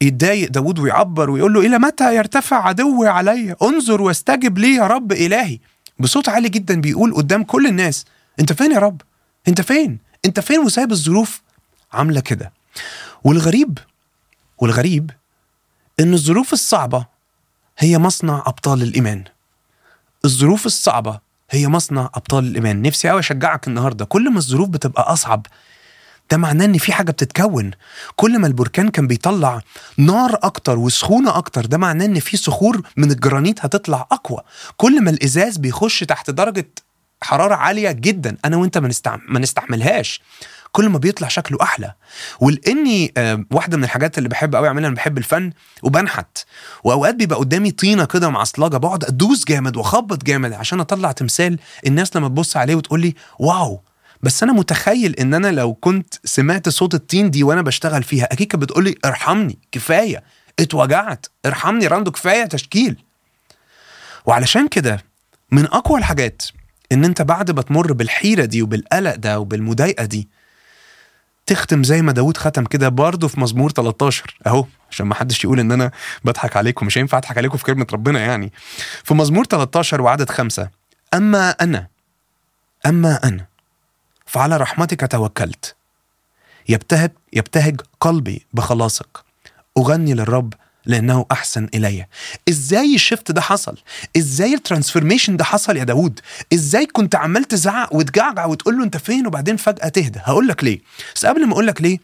يتضايق 0.00 0.50
داود 0.50 0.78
ويعبر 0.78 1.30
ويقول 1.30 1.52
له 1.54 1.60
إلى 1.60 1.78
متى 1.78 2.16
يرتفع 2.16 2.68
عدوي 2.68 3.08
علي 3.08 3.54
انظر 3.62 4.02
واستجب 4.02 4.58
لي 4.58 4.74
يا 4.74 4.86
رب 4.86 5.12
إلهي 5.12 5.58
بصوت 5.98 6.28
عالي 6.28 6.48
جدا 6.48 6.80
بيقول 6.80 7.14
قدام 7.14 7.42
كل 7.44 7.66
الناس 7.66 8.04
أنت 8.40 8.52
فين 8.52 8.72
يا 8.72 8.78
رب 8.78 9.00
أنت 9.48 9.60
فين 9.60 9.98
أنت 10.24 10.40
فين 10.40 10.58
وسايب 10.58 10.92
الظروف 10.92 11.42
عاملة 11.92 12.20
كده 12.20 12.52
والغريب 13.24 13.78
والغريب 14.58 15.10
إن 16.00 16.14
الظروف 16.14 16.52
الصعبة 16.52 17.11
هي 17.82 17.98
مصنع 17.98 18.42
أبطال 18.46 18.82
الإيمان. 18.82 19.24
الظروف 20.24 20.66
الصعبة 20.66 21.18
هي 21.50 21.68
مصنع 21.68 22.10
أبطال 22.14 22.44
الإيمان. 22.44 22.82
نفسي 22.82 23.10
أوي 23.10 23.20
أشجعك 23.20 23.68
النهاردة. 23.68 24.04
كل 24.04 24.30
ما 24.30 24.38
الظروف 24.38 24.68
بتبقى 24.68 25.12
أصعب 25.12 25.46
ده 26.30 26.36
معناه 26.36 26.64
إن 26.64 26.78
في 26.78 26.92
حاجة 26.92 27.10
بتتكون. 27.10 27.70
كل 28.16 28.38
ما 28.38 28.46
البركان 28.46 28.88
كان 28.90 29.06
بيطلع 29.06 29.60
نار 29.98 30.38
أكتر 30.42 30.78
وسخونة 30.78 31.36
أكتر 31.36 31.66
ده 31.66 31.78
معناه 31.78 32.06
إن 32.06 32.20
في 32.20 32.36
صخور 32.36 32.82
من 32.96 33.10
الجرانيت 33.10 33.64
هتطلع 33.64 34.06
أقوى. 34.12 34.40
كل 34.76 35.02
ما 35.04 35.10
الإزاز 35.10 35.56
بيخش 35.56 36.00
تحت 36.00 36.30
درجة 36.30 36.68
حرارة 37.22 37.54
عالية 37.54 37.92
جدا. 37.92 38.36
أنا 38.44 38.56
وأنت 38.56 38.78
ما, 38.78 38.88
نستع... 38.88 39.16
ما 39.28 39.38
نستحملهاش. 39.38 40.20
كل 40.72 40.88
ما 40.88 40.98
بيطلع 40.98 41.28
شكله 41.28 41.58
أحلى. 41.62 41.94
ولاني 42.40 43.12
آه 43.16 43.44
واحدة 43.50 43.76
من 43.76 43.84
الحاجات 43.84 44.18
اللي 44.18 44.28
بحب 44.28 44.54
قوي 44.56 44.68
أعملها 44.68 44.88
أنا 44.88 44.96
بحب 44.96 45.18
الفن 45.18 45.52
وبنحت. 45.82 46.38
وأوقات 46.84 47.14
بيبقى 47.14 47.38
قدامي 47.38 47.70
طينة 47.70 48.04
كده 48.04 48.28
معصلجة 48.28 48.76
بقعد 48.76 49.04
أدوس 49.04 49.44
جامد 49.44 49.76
وأخبط 49.76 50.24
جامد 50.24 50.52
عشان 50.52 50.80
أطلع 50.80 51.12
تمثال 51.12 51.58
الناس 51.86 52.16
لما 52.16 52.28
تبص 52.28 52.56
عليه 52.56 52.74
وتقول 52.74 53.00
لي 53.00 53.14
واو. 53.38 53.80
بس 54.22 54.42
أنا 54.42 54.52
متخيل 54.52 55.14
إن 55.14 55.34
أنا 55.34 55.48
لو 55.52 55.74
كنت 55.74 56.14
سمعت 56.24 56.68
صوت 56.68 56.94
الطين 56.94 57.30
دي 57.30 57.42
وأنا 57.44 57.62
بشتغل 57.62 58.02
فيها 58.02 58.24
أكيد 58.32 58.46
كانت 58.46 58.62
بتقول 58.62 58.84
لي 58.84 58.94
ارحمني 59.04 59.58
كفاية. 59.72 60.22
اتوجعت. 60.58 61.26
ارحمني 61.46 61.86
راندو 61.86 62.10
كفاية 62.10 62.44
تشكيل. 62.44 62.96
وعلشان 64.26 64.68
كده 64.68 65.04
من 65.50 65.64
أقوى 65.64 65.98
الحاجات 65.98 66.42
إن 66.92 67.04
أنت 67.04 67.22
بعد 67.22 67.50
ما 67.50 67.62
تمر 67.62 67.92
بالحيرة 67.92 68.44
دي 68.44 68.62
وبالقلق 68.62 69.14
ده 69.14 69.40
وبالمضايقة 69.40 70.04
دي 70.04 70.28
تختم 71.46 71.84
زي 71.84 72.02
ما 72.02 72.12
داود 72.12 72.36
ختم 72.36 72.64
كده 72.64 72.88
برضه 72.88 73.28
في 73.28 73.40
مزمور 73.40 73.70
13 73.70 74.36
أهو 74.46 74.64
عشان 74.90 75.06
ما 75.06 75.14
حدش 75.14 75.44
يقول 75.44 75.60
إن 75.60 75.72
أنا 75.72 75.90
بضحك 76.24 76.56
عليكم 76.56 76.86
مش 76.86 76.98
هينفع 76.98 77.18
أضحك 77.18 77.38
عليكم 77.38 77.56
في 77.56 77.64
كلمة 77.64 77.86
ربنا 77.92 78.20
يعني. 78.20 78.52
في 79.04 79.14
مزمور 79.14 79.44
13 79.44 80.00
وعدد 80.02 80.30
خمسة 80.30 80.68
أما 81.14 81.50
أنا 81.50 81.86
أما 82.86 83.20
أنا 83.24 83.46
فعلى 84.26 84.56
رحمتك 84.56 85.10
توكلت. 85.12 85.74
يبتهج 86.68 87.10
يبتهج 87.32 87.80
قلبي 88.00 88.46
بخلاصك. 88.52 89.18
أغني 89.78 90.14
للرب 90.14 90.54
لأنه 90.86 91.26
أحسن 91.32 91.68
إلي. 91.74 92.06
إزاي 92.48 92.94
الشفت 92.94 93.30
ده 93.32 93.40
حصل؟ 93.40 93.76
إزاي 94.16 94.54
الترانسفورميشن 94.54 95.36
ده 95.36 95.44
حصل 95.44 95.76
يا 95.76 95.84
داوود؟ 95.84 96.20
إزاي 96.52 96.86
كنت 96.86 97.14
عمال 97.14 97.44
تزعق 97.44 97.94
وتجعجع 97.94 98.46
وتقول 98.46 98.78
له 98.78 98.84
أنت 98.84 98.96
فين 98.96 99.26
وبعدين 99.26 99.56
فجأة 99.56 99.88
تهدى؟ 99.88 100.18
هقول 100.22 100.48
لك 100.48 100.64
ليه. 100.64 100.80
بس 101.14 101.26
قبل 101.26 101.46
ما 101.46 101.52
أقول 101.52 101.66
لك 101.66 101.82
ليه 101.82 101.98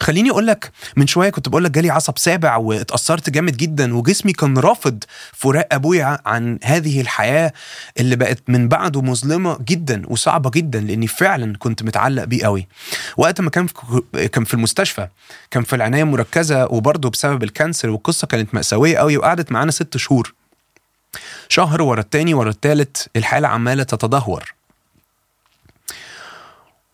خليني 0.00 0.30
أقول 0.30 0.46
لك 0.46 0.72
من 0.96 1.06
شوية 1.06 1.30
كنت 1.30 1.48
بقول 1.48 1.64
لك 1.64 1.70
جالي 1.70 1.90
عصب 1.90 2.18
سابع 2.18 2.56
واتأثرت 2.56 3.30
جامد 3.30 3.56
جدا 3.56 3.94
وجسمي 3.96 4.32
كان 4.32 4.58
رافض 4.58 5.04
فراق 5.32 5.68
أبويا 5.72 6.18
عن 6.26 6.58
هذه 6.64 7.00
الحياة 7.00 7.52
اللي 8.00 8.16
بقت 8.16 8.42
من 8.48 8.68
بعده 8.68 9.02
مظلمة 9.02 9.58
جدا 9.68 10.02
وصعبة 10.06 10.50
جدا 10.50 10.80
لأني 10.80 11.06
فعلا 11.06 11.56
كنت 11.58 11.82
متعلق 11.82 12.24
بيه 12.24 12.44
قوي. 12.44 12.66
وقت 13.16 13.40
ما 13.40 13.50
كان 13.50 13.66
في 13.66 14.28
كان 14.28 14.44
في 14.44 14.54
المستشفى 14.54 15.08
كان 15.50 15.62
في 15.62 15.76
العناية 15.76 16.02
المركزة 16.02 16.64
وبرضه 16.64 17.10
بسبب 17.10 17.42
الكانسر 17.42 17.90
والقصة 17.90 18.26
كانت 18.26 18.54
مأساوية 18.54 18.96
قوي 18.96 19.16
وقعدت 19.16 19.52
معانا 19.52 19.70
ست 19.70 19.96
شهور. 19.96 20.34
شهر 21.48 21.82
ورا 21.82 22.00
التاني 22.00 22.34
ورا 22.34 22.50
التالت 22.50 23.08
الحالة 23.16 23.48
عمالة 23.48 23.82
تتدهور. 23.82 24.54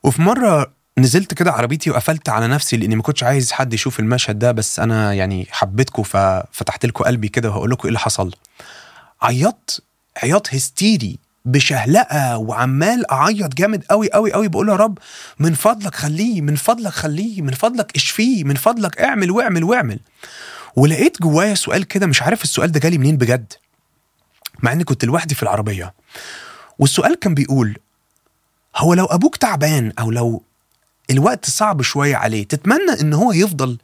وفي 0.02 0.22
مرة 0.22 0.72
نزلت 0.98 1.34
كده 1.34 1.52
عربيتي 1.52 1.90
وقفلت 1.90 2.28
على 2.28 2.48
نفسي 2.48 2.76
لأني 2.76 2.96
ما 2.96 3.02
كنتش 3.02 3.22
عايز 3.22 3.52
حد 3.52 3.74
يشوف 3.74 4.00
المشهد 4.00 4.38
ده 4.38 4.52
بس 4.52 4.80
أنا 4.80 5.12
يعني 5.14 5.46
حبيتكم 5.50 6.02
ففتحت 6.02 6.86
لكم 6.86 7.04
قلبي 7.04 7.28
كده 7.28 7.48
وهقول 7.50 7.70
لكم 7.70 7.80
إيه 7.82 7.88
اللي 7.88 7.98
حصل. 7.98 8.34
عيطت 9.22 9.82
عياط 10.22 10.54
هستيري 10.54 11.18
بشهلقة 11.44 12.36
وعمال 12.38 13.10
أعيط 13.10 13.54
جامد 13.54 13.84
قوي 13.90 14.12
قوي 14.12 14.32
قوي 14.32 14.48
بقول 14.48 14.68
يا 14.68 14.76
رب 14.76 14.98
من 15.38 15.54
فضلك 15.54 15.94
خليه 15.94 16.40
من 16.40 16.54
فضلك 16.56 16.92
خليه 16.92 17.42
من 17.42 17.52
فضلك 17.52 17.96
اشفيه 17.96 18.44
من 18.44 18.54
فضلك 18.54 19.00
اعمل 19.00 19.30
واعمل 19.30 19.64
واعمل. 19.64 19.98
ولقيت 20.76 21.22
جوايا 21.22 21.54
سؤال 21.54 21.84
كده 21.84 22.06
مش 22.06 22.22
عارف 22.22 22.42
السؤال 22.44 22.72
ده 22.72 22.80
جالي 22.80 22.98
منين 22.98 23.16
بجد 23.16 23.52
مع 24.62 24.72
إني 24.72 24.84
كنت 24.84 25.04
لوحدي 25.04 25.34
في 25.34 25.42
العربية. 25.42 25.94
والسؤال 26.78 27.14
كان 27.18 27.34
بيقول 27.34 27.76
هو 28.76 28.94
لو 28.94 29.04
أبوك 29.04 29.36
تعبان 29.36 29.92
أو 29.98 30.10
لو 30.10 30.42
الوقت 31.12 31.50
صعب 31.50 31.82
شوية 31.82 32.16
عليه. 32.16 32.44
تتمنى 32.48 33.00
إن 33.00 33.12
هو 33.14 33.32
يفضل 33.32 33.78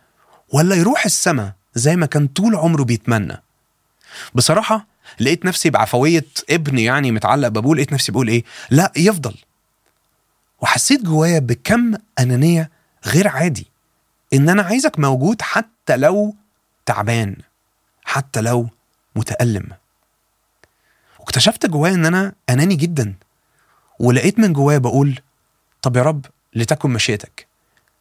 ولا 0.52 0.74
يروح 0.76 1.04
السما 1.04 1.52
زي 1.74 1.96
ما 1.96 2.06
كان 2.06 2.26
طول 2.26 2.54
عمره 2.56 2.82
بيتمنى؟ 2.82 3.42
بصراحة 4.34 4.86
لقيت 5.20 5.44
نفسي 5.44 5.70
بعفوية 5.70 6.26
ابن 6.50 6.78
يعني 6.78 7.12
متعلق 7.12 7.48
بابوه 7.48 7.76
لقيت 7.76 7.92
نفسي 7.92 8.12
بقول 8.12 8.28
إيه؟ 8.28 8.44
لا 8.70 8.92
يفضل. 8.96 9.34
وحسيت 10.60 11.02
جوايا 11.02 11.38
بكم 11.38 11.94
أنانية 12.18 12.70
غير 13.06 13.28
عادي. 13.28 13.66
إن 14.32 14.48
أنا 14.48 14.62
عايزك 14.62 14.98
موجود 14.98 15.42
حتى 15.42 15.96
لو 15.96 16.34
تعبان 16.86 17.36
حتى 18.04 18.40
لو 18.40 18.68
متألم. 19.16 19.68
واكتشفت 21.20 21.66
جوايا 21.66 21.94
إن 21.94 22.06
أنا 22.06 22.32
أناني 22.50 22.74
جدا. 22.74 23.14
ولقيت 24.00 24.38
من 24.38 24.52
جوايا 24.52 24.78
بقول 24.78 25.20
طب 25.82 25.96
يا 25.96 26.02
رب 26.02 26.26
لتكن 26.54 26.90
مشيئتك. 26.90 27.46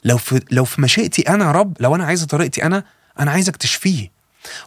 لو 0.03 0.17
في 0.17 0.41
لو 0.51 0.65
في 0.65 0.81
مشيئتي 0.81 1.21
أنا 1.21 1.45
يا 1.45 1.51
رب 1.51 1.77
لو 1.79 1.95
أنا 1.95 2.05
عايزه 2.05 2.25
طريقتي 2.25 2.63
أنا 2.63 2.83
أنا 3.19 3.31
عايزك 3.31 3.55
تشفيه. 3.55 4.11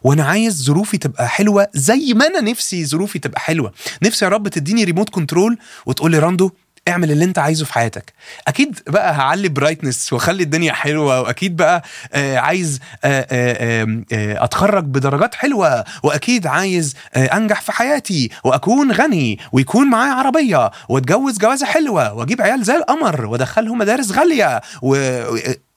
وأنا 0.03 0.25
عايز 0.25 0.63
ظروفي 0.65 0.99
تبقى 0.99 1.29
حلوة 1.29 1.67
زي 1.75 2.13
ما 2.15 2.27
أنا 2.27 2.41
نفسي 2.41 2.87
ظروفي 2.87 3.19
تبقى 3.19 3.41
حلوة. 3.41 3.73
نفسي 4.03 4.25
يا 4.25 4.31
رب 4.31 4.49
تديني 4.49 4.85
remote 4.85 5.11
control 5.11 5.59
وتقول 5.87 6.11
لي 6.11 6.19
راندو 6.19 6.51
اعمل 6.91 7.11
اللي 7.13 7.25
انت 7.25 7.39
عايزه 7.39 7.65
في 7.65 7.73
حياتك. 7.73 8.13
أكيد 8.49 8.79
بقى 8.89 9.13
هعلي 9.15 9.49
brightness 9.49 10.13
واخلي 10.13 10.43
الدنيا 10.43 10.73
حلوة 10.73 11.21
واكيد 11.21 11.57
بقى 11.57 11.83
آه 12.13 12.39
عايز 12.39 12.81
آه 13.05 13.27
آه 13.31 14.45
اتخرج 14.45 14.85
بدرجات 14.85 15.35
حلوة 15.35 15.85
واكيد 16.03 16.47
عايز 16.47 16.95
انجح 17.17 17.61
في 17.61 17.73
حياتي 17.73 18.31
واكون 18.45 18.93
غني 18.93 19.39
ويكون 19.53 19.91
معايا 19.91 20.13
عربية 20.13 20.71
واتجوز 20.89 21.39
جوازة 21.39 21.67
حلوة 21.67 22.13
واجيب 22.15 22.43
عيال 22.43 22.63
زي 22.65 22.77
القمر 22.77 23.27
وادخلهم 23.27 23.79
مدارس 23.79 24.13
غالية 24.13 24.61
و 24.83 24.97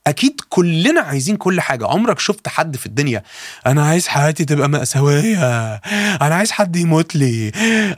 أكيد 0.08 0.42
كلنا 0.50 1.02
عايزين 1.02 1.38
كل 1.38 1.62
حاجة. 1.62 1.88
عمرك 1.88 2.20
شفت 2.20 2.48
حد 2.48 2.78
في 2.78 2.86
الدنيا 2.86 3.24
أنا 3.66 3.86
عايز 3.86 4.08
حياتي 4.08 4.46
تبقى 4.46 4.70
مأساوية 4.70 5.76
أنا 6.22 6.36
عايز 6.36 6.52
حد 6.52 6.76
يموت 6.76 7.16
لي 7.16 7.50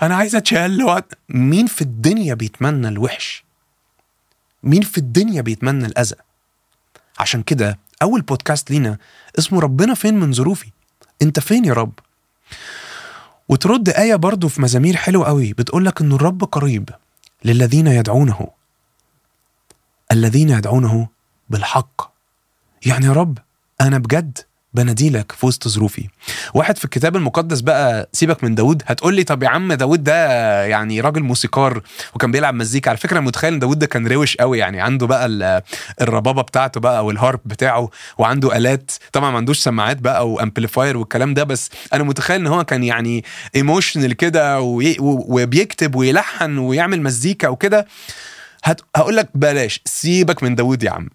أنا 0.01 0.15
عايز 0.15 0.35
اتشال 0.35 0.83
وقت. 0.83 1.17
مين 1.29 1.67
في 1.67 1.81
الدنيا 1.81 2.33
بيتمنى 2.33 2.87
الوحش؟ 2.87 3.43
مين 4.63 4.81
في 4.81 4.97
الدنيا 4.97 5.41
بيتمنى 5.41 5.85
الأذى؟ 5.85 6.15
عشان 7.19 7.43
كده 7.43 7.79
أول 8.01 8.21
بودكاست 8.21 8.71
لينا 8.71 8.97
اسمه 9.39 9.59
ربنا 9.59 9.93
فين 9.93 10.19
من 10.19 10.33
ظروفي؟ 10.33 10.71
أنت 11.21 11.39
فين 11.39 11.65
يا 11.65 11.73
رب؟ 11.73 11.93
وترد 13.49 13.89
آية 13.89 14.15
برضه 14.15 14.47
في 14.47 14.61
مزامير 14.61 14.95
حلوة 14.95 15.25
قوي 15.25 15.53
بتقول 15.53 15.85
لك 15.85 16.01
إن 16.01 16.11
الرب 16.11 16.43
قريب 16.43 16.89
للذين 17.45 17.87
يدعونه. 17.87 18.47
الذين 20.11 20.49
يدعونه 20.49 21.07
بالحق. 21.49 22.11
يعني 22.85 23.05
يا 23.05 23.11
رب 23.13 23.37
أنا 23.81 23.97
بجد 23.97 24.37
بناديلك 24.73 25.31
في 25.31 25.45
وسط 25.45 25.67
ظروفي. 25.67 26.09
واحد 26.53 26.77
في 26.77 26.85
الكتاب 26.85 27.15
المقدس 27.15 27.61
بقى 27.61 28.09
سيبك 28.13 28.43
من 28.43 28.55
داود 28.55 28.83
هتقول 28.85 29.15
لي 29.15 29.23
طب 29.23 29.43
يا 29.43 29.49
عم 29.49 29.73
داود 29.73 30.03
ده 30.03 30.65
يعني 30.65 31.01
راجل 31.01 31.23
موسيقار 31.23 31.81
وكان 32.15 32.31
بيلعب 32.31 32.53
مزيكا. 32.53 32.89
على 32.89 32.97
فكرة 32.97 33.19
متخيل 33.19 33.53
إن 33.53 33.59
داود 33.59 33.79
ده 33.79 33.85
كان 33.87 34.07
روش 34.07 34.35
قوي 34.37 34.57
يعني 34.59 34.81
عنده 34.81 35.07
بقى 35.07 35.61
الربابة 36.01 36.41
بتاعته 36.41 36.79
بقى 36.79 37.05
والهارب 37.05 37.39
بتاعه 37.45 37.89
وعنده 38.17 38.57
آلات. 38.57 38.91
طبعا 39.13 39.31
ما 39.31 39.37
عندوش 39.37 39.59
سماعات 39.59 39.97
بقى 39.97 40.29
و 40.29 40.36
amplifier 40.36 40.97
والكلام 40.97 41.33
ده 41.33 41.43
بس 41.43 41.69
أنا 41.93 42.03
متخيل 42.03 42.39
إن 42.41 42.47
هو 42.47 42.63
كان 42.63 42.83
يعني 42.83 43.23
ايموشنال 43.55 44.13
كده 44.13 44.61
وبيكتب 44.99 45.95
ويلحن 45.95 46.57
ويعمل 46.57 47.01
مزيكا 47.03 47.47
وكده. 47.47 47.87
هقول 48.95 49.15
لك 49.17 49.29
بلاش 49.35 49.81
سيبك 49.85 50.43
من 50.43 50.55
داود 50.55 50.83
يا 50.83 50.91
عم. 50.91 51.09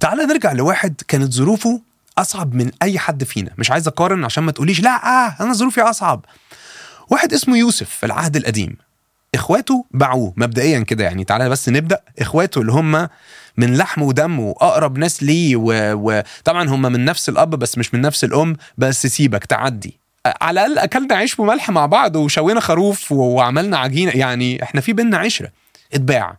تعال 0.00 0.18
نرجع 0.18 0.52
لواحد 0.52 1.00
كانت 1.08 1.32
ظروفه 1.32 1.80
أصعب 2.18 2.54
من 2.54 2.70
أي 2.82 2.98
حد 2.98 3.24
فينا. 3.24 3.50
مش 3.58 3.70
عايز 3.70 3.88
أقارن 3.88 4.24
عشان 4.24 4.44
ما 4.44 4.52
تقوليش 4.52 4.80
لا 4.80 5.26
آه 5.26 5.36
أنا 5.40 5.52
ظروفي 5.52 5.80
أصعب. 5.80 6.24
واحد 7.10 7.32
اسمه 7.32 7.56
يوسف 7.58 7.88
في 7.90 8.06
العهد 8.06 8.36
القديم. 8.36 8.76
إخواته 9.34 9.84
باعوه 9.90 10.32
مبدئيا 10.36 10.80
كده 10.80 11.04
يعني 11.04 11.24
تعالى 11.24 11.48
بس 11.48 11.68
نبدأ. 11.68 12.00
إخواته 12.18 12.60
اللي 12.60 12.72
هم 12.72 13.08
من 13.56 13.76
لحم 13.76 14.02
ودم 14.02 14.40
وأقرب 14.40 14.98
ناس 14.98 15.22
ليه 15.22 15.56
وطبعا 15.94 16.68
هم 16.68 16.82
من 16.82 17.04
نفس 17.04 17.28
الأب 17.28 17.50
بس 17.50 17.78
مش 17.78 17.94
من 17.94 18.00
نفس 18.00 18.24
الأم 18.24 18.56
بس 18.78 19.06
سيبك 19.06 19.44
تعدي. 19.44 20.00
على 20.26 20.66
الأقل 20.66 20.78
أكلنا 20.78 21.14
عيش 21.14 21.38
وملح 21.40 21.70
مع 21.70 21.86
بعض 21.86 22.16
وشوينا 22.16 22.60
خروف 22.60 23.12
وعملنا 23.12 23.78
عجينة. 23.78 24.12
يعني 24.14 24.62
إحنا 24.62 24.80
في 24.80 24.92
بينا 24.92 25.18
عشرة. 25.18 25.50
اتباع. 25.94 26.36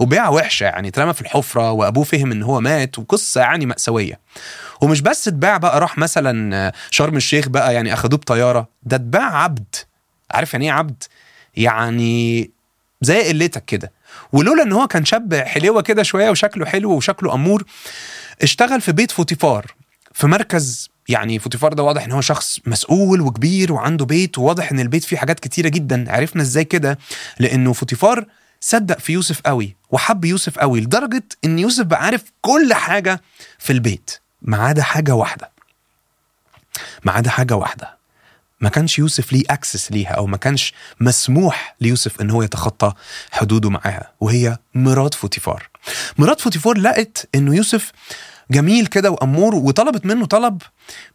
وبيعه 0.00 0.30
وحشة 0.30 0.64
يعني 0.64 0.88
اترمى 0.88 1.14
في 1.14 1.20
الحفرة 1.20 1.70
وأبوه 1.72 2.04
فهم 2.04 2.32
إن 2.32 2.42
هو 2.42 2.60
مات 2.60 2.98
وقصة 2.98 3.40
يعني 3.40 3.66
مأساوية. 3.66 4.20
ومش 4.80 5.00
بس 5.00 5.28
اتباع 5.28 5.56
بقى 5.56 5.80
راح 5.80 5.98
مثلا 5.98 6.72
شرم 6.90 7.16
الشيخ 7.16 7.48
بقى 7.48 7.74
يعني 7.74 7.92
أخدوه 7.92 8.18
بطيارة. 8.18 8.68
ده 8.82 8.96
اتباع 8.96 9.36
عبد. 9.42 9.74
عارف 10.30 10.52
يعني 10.52 10.64
إيه 10.66 10.72
عبد؟ 10.72 11.02
يعني 11.56 12.50
زي 13.00 13.28
قلتك 13.28 13.64
كده. 13.64 13.92
ولولا 14.32 14.62
إن 14.62 14.72
هو 14.72 14.86
كان 14.86 15.04
شاب 15.04 15.34
حلوة 15.34 15.82
كده 15.82 16.02
شوية 16.02 16.30
وشكله 16.30 16.66
حلو 16.66 16.92
وشكله 16.92 17.34
أمور 17.34 17.64
اشتغل 18.42 18.80
في 18.80 18.92
بيت 18.92 19.10
فوتيفار. 19.10 19.74
في 20.12 20.26
مركز 20.26 20.90
يعني 21.08 21.38
فوتيفار 21.38 21.72
ده 21.72 21.82
واضح 21.82 22.04
إن 22.04 22.12
هو 22.12 22.20
شخص 22.20 22.60
مسؤول 22.66 23.20
وكبير 23.20 23.72
وعنده 23.72 24.04
بيت 24.04 24.38
وواضح 24.38 24.72
إن 24.72 24.80
البيت 24.80 25.04
فيه 25.04 25.16
حاجات 25.16 25.40
كتيرة 25.40 25.68
جدا. 25.68 26.04
عرفنا 26.12 26.42
إزاي 26.42 26.64
كده؟ 26.64 26.98
لأنه 27.38 27.72
فوتيفار 27.72 28.24
صدق 28.60 28.98
في 28.98 29.12
يوسف 29.12 29.40
قوي 29.40 29.76
وحب 29.90 30.24
يوسف 30.24 30.58
قوي 30.58 30.80
لدرجة 30.80 31.22
إن 31.44 31.58
يوسف 31.58 31.84
بقى 31.84 32.04
عارف 32.04 32.22
كل 32.40 32.74
حاجة 32.74 33.22
في 33.58 33.72
البيت 33.72 34.10
ما 34.42 34.56
عدا 34.56 34.82
حاجة 34.82 35.14
واحدة. 35.14 35.50
ما 37.04 37.12
عدا 37.12 37.30
حاجة 37.30 37.56
واحدة. 37.56 37.98
ما 38.60 38.68
كانش 38.68 38.98
يوسف 38.98 39.32
ليه 39.32 39.44
access 39.50 39.92
ليها 39.92 40.10
أو 40.10 40.26
ما 40.26 40.36
كانش 40.36 40.74
مسموح 41.00 41.76
ليوسف 41.80 42.20
إن 42.20 42.30
هو 42.30 42.42
يتخطى 42.42 42.92
حدوده 43.32 43.70
معاها 43.70 44.12
وهي 44.20 44.58
مرات 44.74 45.14
فوتيفار. 45.14 45.68
مرات 46.18 46.40
فوتيفار 46.40 46.78
لقت 46.78 47.28
إنه 47.34 47.54
يوسف 47.56 47.92
جميل 48.50 48.86
كده 48.86 49.10
وأمور 49.10 49.54
وطلبت 49.54 50.06
منه 50.06 50.26
طلب 50.26 50.62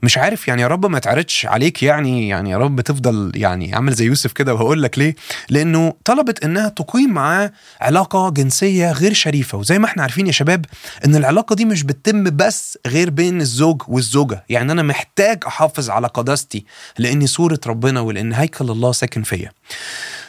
مش 0.04 0.18
عارف 0.18 0.48
يعني 0.48 0.62
يا 0.62 0.68
رب 0.68 0.86
ما 0.86 1.00
تعرضش 1.00 1.46
عليك 1.46 1.84
يعني 1.84 2.28
يعني 2.28 2.50
يا 2.50 2.58
رب 2.58 2.82
تفضل 2.82 3.32
يعني 3.36 3.76
عامل 3.76 3.94
زي 3.94 4.06
يوسف 4.06 4.32
كده 4.32 4.54
وهقول 4.54 4.84
لك 4.84 5.00
ليه. 5.00 5.16
لأنه 5.50 5.94
طلبت 6.06 6.44
إنها 6.44 6.70
تقيم 6.70 7.10
معاه 7.10 7.52
علاقة 7.82 8.30
جنسية 8.30 8.92
غير 8.92 9.14
شريفة. 9.14 9.58
وزي 9.58 9.80
ما 9.80 9.86
إحنا 9.86 10.02
عارفين 10.02 10.28
يا 10.28 10.32
شباب 10.32 10.66
إن 11.06 11.16
العلاقة 11.16 11.56
دي 11.56 11.66
مش 11.66 11.84
بتتم 11.84 12.24
بس 12.24 12.78
غير 12.88 13.10
بين 13.10 13.42
الزوج 13.42 13.82
والزوجة. 13.88 14.44
يعني 14.50 14.72
أنا 14.72 14.82
محتاج 14.84 15.44
أحافظ 15.48 15.90
على 15.90 16.08
قداستي 16.08 16.66
لاني 16.98 17.28
صورة 17.28 17.60
ربنا 17.68 18.00
ولأن 18.02 18.34
هيكل 18.34 18.72
الله 18.72 18.92
ساكن 18.92 19.24
فيا. 19.24 19.52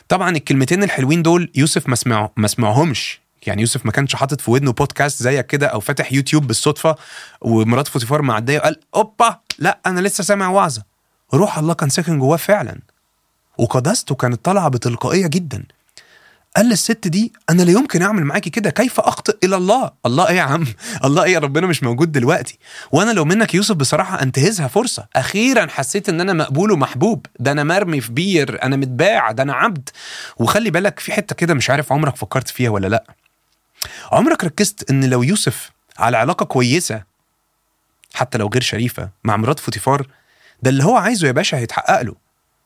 طبعا 0.09 0.31
الكلمتين 0.37 0.83
الحلوين 0.83 1.23
دول 1.23 1.51
يوسف 1.55 1.89
ما 2.37 2.47
سمعهمش. 2.49 3.26
يعني 3.47 3.61
يوسف 3.61 3.87
ما 3.87 3.93
كانش 3.93 4.15
حاطط 4.17 4.41
في 4.41 4.51
ودنه 4.51 4.73
بودكاست 4.73 5.23
زيك 5.23 5.47
كده 5.47 5.67
أو 5.67 5.81
فاتح 5.81 6.13
يوتيوب 6.13 6.47
بالصدفة 6.47 6.97
ومرات 7.41 7.89
فوتيفار 7.89 8.23
معديه 8.23 8.59
وقال 8.59 8.81
أوبا 8.95 9.37
لا 9.59 9.79
أنا 9.87 10.01
لسه 10.01 10.25
سامع 10.25 10.49
وعظة. 10.49 10.83
روح 11.35 11.59
الله 11.59 11.75
كان 11.75 11.89
ساكن 11.89 12.19
جواه 12.19 12.37
فعلا. 12.37 12.79
وقداسته 13.59 14.15
كانت 14.15 14.45
طالعة 14.45 14.69
بتلقائية 14.69 15.27
جدا. 15.27 15.65
قال 16.57 16.67
للست 16.69 17.09
دي 17.09 17.33
أنا 17.51 17.63
لا 17.63 17.71
يمكن 17.71 18.03
أعمل 18.03 18.25
معاكي 18.25 18.51
كده 18.51 18.71
كيف 18.71 19.01
أخطئ 19.01 19.37
إلى 19.45 19.57
الله؟ 19.57 19.91
الله 20.07 20.29
إيه 20.29 20.37
يا 20.37 20.43
عم 20.43 20.67
الله 21.05 21.25
إيه 21.25 21.39
ربنا 21.39 21.67
مش 21.67 21.83
موجود 21.83 22.13
دلوقتي. 22.13 22.59
وأنا 22.93 23.11
لو 23.11 23.25
منك 23.25 23.55
يوسف 23.55 23.75
بصراحة 23.75 24.23
أنتهزها 24.23 24.69
فرصة. 24.69 25.07
أخيرا 25.17 25.67
حسيت 25.67 26.09
إن 26.09 26.21
أنا 26.21 26.33
مقبول 26.33 26.73
ومحبوب. 26.73 27.27
ده 27.41 27.53
أنا 27.53 27.65
مرمي 27.65 28.01
في 28.01 28.13
بير 28.13 28.63
أنا 28.63 28.77
متباع 28.77 29.33
ده 29.33 29.43
أنا 29.43 29.53
عبد. 29.55 29.89
وخلي 30.37 30.71
بالك 30.71 31.01
في 31.01 31.13
حتة 31.13 31.35
كده 31.35 31.55
مش 31.55 31.71
عارف 31.71 31.93
عمرك 31.93 32.17
فكرت 32.17 32.49
فيها 32.49 32.71
ولا 32.71 32.87
لأ. 32.87 33.05
عمرك 34.13 34.45
ركزت 34.45 34.91
إن 34.91 35.05
لو 35.05 35.23
يوسف 35.23 35.71
على 35.99 36.17
علاقة 36.17 36.45
كويسة 36.45 37.03
حتى 38.15 38.39
لو 38.39 38.49
غير 38.49 38.63
شريفة 38.63 39.09
مع 39.25 39.37
مرات 39.37 39.61
فوتيفار 39.61 40.07
ده 40.63 40.71
اللي 40.71 40.85
هو 40.85 40.97
عايزه 40.97 41.27
يا 41.27 41.33
باشا 41.33 41.57
هيتحقق 41.59 42.03
له. 42.03 42.15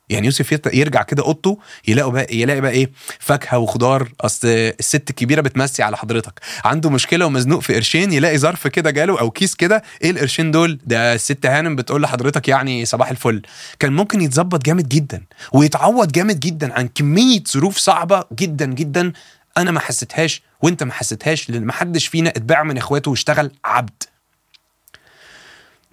يعني 0.09 0.27
يوسف 0.27 0.53
يرجع 0.75 1.03
كده 1.03 1.23
أوضته 1.23 1.59
يلاقوا 1.89 2.13
بقى 2.13 2.27
يلاقي 2.31 2.61
بقى 2.61 2.71
إيه 2.71 2.91
فاكهة 3.19 3.59
وخضار 3.59 4.09
أصل 4.21 4.49
الست 4.49 5.11
الكبيرة 5.11 5.41
بتمسي 5.41 5.83
على 5.83 5.97
حضرتك. 5.97 6.41
عنده 6.65 6.91
مشكلة 6.91 7.27
ومزنوق 7.27 7.61
في 7.63 7.75
قرشين 7.75 8.13
يلاقي 8.13 8.39
ظرف 8.39 8.67
كده 8.67 8.91
جاله 8.91 9.21
أو 9.21 9.31
كيس 9.31 9.55
كده 9.55 9.83
إيه 10.03 10.11
القرشين 10.11 10.51
دول؟ 10.51 10.79
ده 10.87 11.15
الست 11.15 11.47
هانم 11.47 11.77
بتقول 11.77 12.03
لحضرتك 12.03 12.49
يعني 12.49 12.85
صباح 12.85 13.11
الفل. 13.11 13.43
كان 13.79 13.93
ممكن 13.93 14.21
يتظبط 14.21 14.65
جامد 14.65 14.89
جدا 14.89 15.23
ويتعوض 15.53 16.13
جامد 16.13 16.41
جدا 16.41 16.75
عن 16.75 16.89
كمية 16.89 17.43
ظروف 17.49 17.77
صعبة 17.77 18.25
جدا 18.33 18.67
جدا 18.67 19.13
أنا 19.59 19.71
ما 19.71 19.81
حسيتهاش. 19.81 20.43
وانت 20.63 20.83
ما 20.83 20.93
حسيتهاش 20.93 21.51
لأن 21.51 21.65
ما 21.65 21.73
حدش 21.73 22.07
فينا 22.07 22.31
اتباع 22.31 22.63
من 22.63 22.79
اخواته 22.79 23.11
واشتغل 23.11 23.51
عبد. 23.65 24.03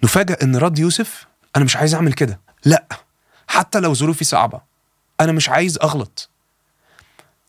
نفاجئ 0.04 0.42
إن 0.42 0.56
رد 0.56 0.78
يوسف 0.78 1.26
أنا 1.56 1.64
مش 1.64 1.76
عايز 1.76 1.94
أعمل 1.94 2.12
كده. 2.12 2.40
لأ 2.64 2.84
حتى 3.48 3.80
لو 3.80 3.94
ظروفي 3.94 4.24
صعبة 4.24 4.60
أنا 5.20 5.32
مش 5.32 5.48
عايز 5.48 5.78
أغلط. 5.82 6.30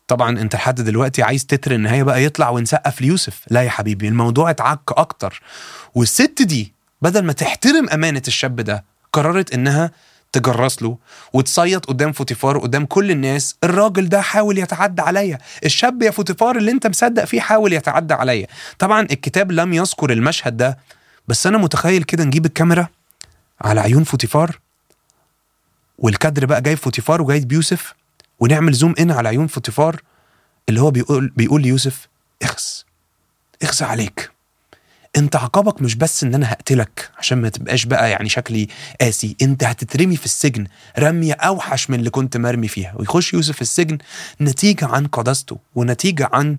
طبعا 0.08 0.40
أنت 0.40 0.54
لحد 0.54 0.80
دلوقتي 0.80 1.22
عايز 1.22 1.46
تتر 1.46 1.72
النهاية 1.72 2.02
بقى 2.02 2.24
يطلع 2.24 2.48
ونسقف 2.48 3.00
ليوسف. 3.00 3.44
لا 3.50 3.62
يا 3.62 3.70
حبيبي 3.70 4.08
الموضوع 4.08 4.50
اتعك 4.50 4.80
أكتر. 4.88 5.42
والست 5.94 6.42
دي 6.42 6.72
بدل 7.02 7.24
ما 7.24 7.32
تحترم 7.32 7.88
أمانة 7.88 8.22
الشاب 8.28 8.56
ده 8.60 8.84
قررت 9.12 9.54
إنها 9.54 9.90
تجرس 10.40 10.82
له 10.82 10.98
وتصيط 11.32 11.86
قدام 11.86 12.12
فوتيفار 12.12 12.58
قدام 12.58 12.86
كل 12.86 13.10
الناس 13.10 13.56
الراجل 13.64 14.08
ده 14.08 14.20
حاول 14.20 14.58
يتعدى 14.58 15.02
عليا 15.02 15.38
الشاب 15.64 16.02
يا 16.02 16.10
فوتيفار 16.10 16.56
اللي 16.56 16.70
انت 16.70 16.86
مصدق 16.86 17.24
فيه 17.24 17.40
حاول 17.40 17.72
يتعدى 17.72 18.14
عليا. 18.14 18.46
طبعا 18.78 19.00
الكتاب 19.00 19.52
لم 19.52 19.72
يذكر 19.72 20.12
المشهد 20.12 20.56
ده 20.56 20.78
بس 21.28 21.46
أنا 21.46 21.58
متخيل 21.58 22.02
كده 22.02 22.24
نجيب 22.24 22.46
الكاميرا 22.46 22.88
على 23.60 23.80
عيون 23.80 24.04
فوتيفار 24.04 24.58
والكادر 25.98 26.46
بقى 26.46 26.62
جايب 26.62 26.78
فوتيفار 26.78 27.22
وجايب 27.22 27.52
يوسف 27.52 27.94
ونعمل 28.40 28.72
zoom 28.72 28.94
in 29.00 29.10
على 29.10 29.28
عيون 29.28 29.46
فوتيفار 29.46 30.00
اللي 30.68 30.80
هو 30.80 30.90
بيقول 30.90 31.32
بيقول 31.36 31.62
ليوسف 31.62 32.08
اخس 32.42 32.84
اخس 33.62 33.82
عليك. 33.82 34.30
انت 35.16 35.36
عقابك 35.36 35.82
مش 35.82 35.94
بس 35.94 36.24
ان 36.24 36.34
أنا 36.34 36.52
هقتلك 36.52 37.10
عشان 37.18 37.38
ما 37.42 37.48
تبقاش 37.48 37.84
بقى 37.84 38.10
يعني 38.10 38.28
شكلي 38.28 38.68
قاسي 39.00 39.36
انت 39.42 39.64
هتترمي 39.64 40.16
في 40.16 40.24
السجن 40.24 40.66
رمية 40.98 41.32
أوحش 41.32 41.90
من 41.90 41.98
اللي 41.98 42.10
كنت 42.10 42.36
مرمي 42.36 42.68
فيها. 42.68 42.94
ويخش 42.96 43.34
يوسف 43.34 43.62
السجن 43.62 43.98
نتيجة 44.40 44.86
عن 44.86 45.06
قداسته 45.06 45.58
ونتيجة 45.74 46.28
عن 46.32 46.56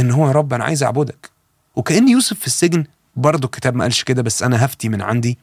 إن 0.00 0.10
هو 0.10 0.26
يا 0.26 0.32
رب 0.32 0.52
أنا 0.54 0.64
عايز 0.64 0.82
أعبدك. 0.82 1.30
وكأن 1.76 2.08
يوسف 2.08 2.38
في 2.40 2.46
السجن 2.46 2.84
برضه 3.16 3.46
الكتاب 3.46 3.74
ما 3.76 3.84
قالش 3.84 4.02
كده 4.02 4.22
بس 4.22 4.42
أنا 4.42 4.64
هفتي 4.64 4.88
من 4.88 5.02
عندي. 5.02 5.38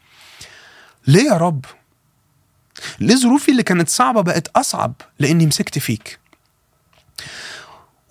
ليه 1.07 1.23
يا 1.23 1.37
رب؟ 1.37 1.65
ليه 2.99 3.15
ظروفي 3.15 3.51
اللي 3.51 3.63
كانت 3.63 3.89
صعبة 3.89 4.21
بقت 4.21 4.47
أصعب 4.47 4.93
لأني 5.19 5.45
مسكت 5.45 5.79
فيك؟ 5.79 6.19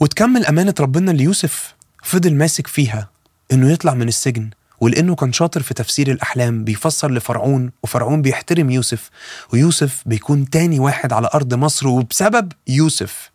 وتكمل 0.01 0.47
أمانة 0.47 0.75
ربنا 0.81 1.11
اللي 1.11 1.25
يوسف 1.25 1.75
فضل 2.03 2.35
ماسك 2.35 2.67
فيها. 2.67 3.09
إنه 3.53 3.73
يطلع 3.73 3.95
من 3.95 4.09
السجن 4.09 4.51
ولأنه 4.81 5.15
كان 5.15 5.33
شاطر 5.33 5.63
في 5.63 5.75
تفسير 5.75 6.11
الأحلام 6.11 6.65
بيفسر 6.65 7.11
لفرعون 7.11 7.73
وفرعون 7.83 8.23
بيحترم 8.23 8.71
يوسف 8.71 9.11
ويوسف 9.53 10.03
بيكون 10.07 10.51
تاني 10.51 10.79
واحد 10.79 11.13
على 11.13 11.29
أرض 11.35 11.55
مصر 11.55 11.89
وبسبب 11.89 12.53
يوسف 12.67 13.31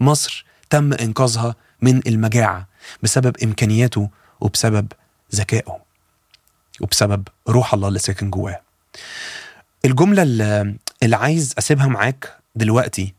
مصر 0.00 0.46
تم 0.70 0.92
إنقاذها 0.92 1.54
من 1.82 2.00
المجاعة 2.06 2.68
بسبب 3.02 3.36
إمكانياته 3.42 4.10
وبسبب 4.40 4.92
ذكائه 5.34 5.78
وبسبب 6.80 7.28
روح 7.48 7.74
الله 7.74 7.88
اللي 7.88 7.98
ساكن 7.98 8.30
جواه. 8.30 8.60
الجملة 9.84 10.22
اللي 11.02 11.16
عايز 11.16 11.54
أسيبها 11.58 11.86
معاك 11.86 12.36
دلوقتي 12.54 13.14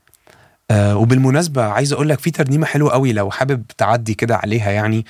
آه 0.71 0.97
وبالمناسبة 0.97 1.63
عايز 1.63 1.93
أقول 1.93 2.10
لك 2.10 2.19
في 2.19 2.32
ترنيمة 2.32 2.65
حلوة 2.65 2.91
قوي 2.91 3.13
لو 3.13 3.32
حابب 3.32 3.63
تعدي 3.77 4.13
كده 4.13 4.36
عليها 4.36 4.71
يعني 4.71 5.06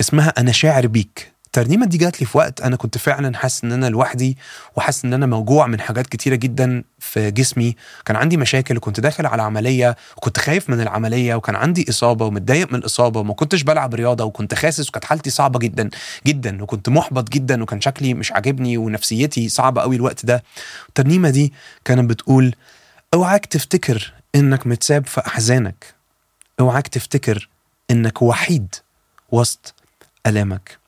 اسمها 0.00 0.28
أنا 0.38 0.52
شاعر 0.52 0.86
بيك. 0.86 1.32
الترنيمة 1.46 1.86
دي 1.86 1.98
جات 1.98 2.20
لي 2.20 2.26
في 2.26 2.38
وقت 2.38 2.60
أنا 2.60 2.76
كنت 2.76 2.98
فعلا 2.98 3.36
حاسس 3.36 3.64
إن 3.64 3.72
أنا 3.72 3.86
لوحدي 3.86 4.36
وحاسس 4.76 5.04
إن 5.04 5.12
أنا 5.12 5.26
موجوع 5.26 5.66
من 5.66 5.80
حاجات 5.80 6.06
كتيرة 6.06 6.34
جدا 6.34 6.84
في 6.98 7.30
جسمي. 7.30 7.76
كان 8.04 8.16
عندي 8.16 8.36
مشاكل 8.36 8.76
وكنت 8.76 9.00
داخل 9.00 9.26
على 9.26 9.42
عملية 9.42 9.96
وكنت 10.16 10.38
خايف 10.38 10.70
من 10.70 10.80
العملية 10.80 11.34
وكان 11.34 11.56
عندي 11.56 11.86
إصابة 11.88 12.24
ومتضايق 12.26 12.72
من 12.72 12.78
الإصابة 12.78 13.20
وما 13.20 13.34
كنتش 13.34 13.62
بلعب 13.62 13.94
رياضة 13.94 14.24
وكنت 14.24 14.54
خاسس 14.54 14.88
وكانت 14.88 15.04
حالتي 15.04 15.30
صعبة 15.30 15.58
جدا 15.58 15.90
جدا 16.26 16.62
وكنت 16.62 16.88
محبط 16.88 17.28
جدا 17.30 17.62
وكان 17.62 17.80
شكلي 17.80 18.14
مش 18.14 18.32
عاجبني 18.32 18.78
ونفسيتي 18.78 19.48
صعبة 19.48 19.80
قوي 19.82 19.96
الوقت 19.96 20.26
ده. 20.26 20.42
الترنيمة 20.88 21.30
دي 21.30 21.52
كانت 21.84 22.10
بتقول 22.10 22.54
أوعاك 23.14 23.46
تفتكر 23.46 24.12
إنك 24.34 24.66
متساب 24.66 25.06
في 25.06 25.20
أحزانك. 25.26 25.94
أوعاك 26.60 26.88
تفتكر 26.88 27.48
إنك 27.90 28.22
وحيد 28.22 28.74
وسط 29.30 29.74
ألامك. 30.26 30.78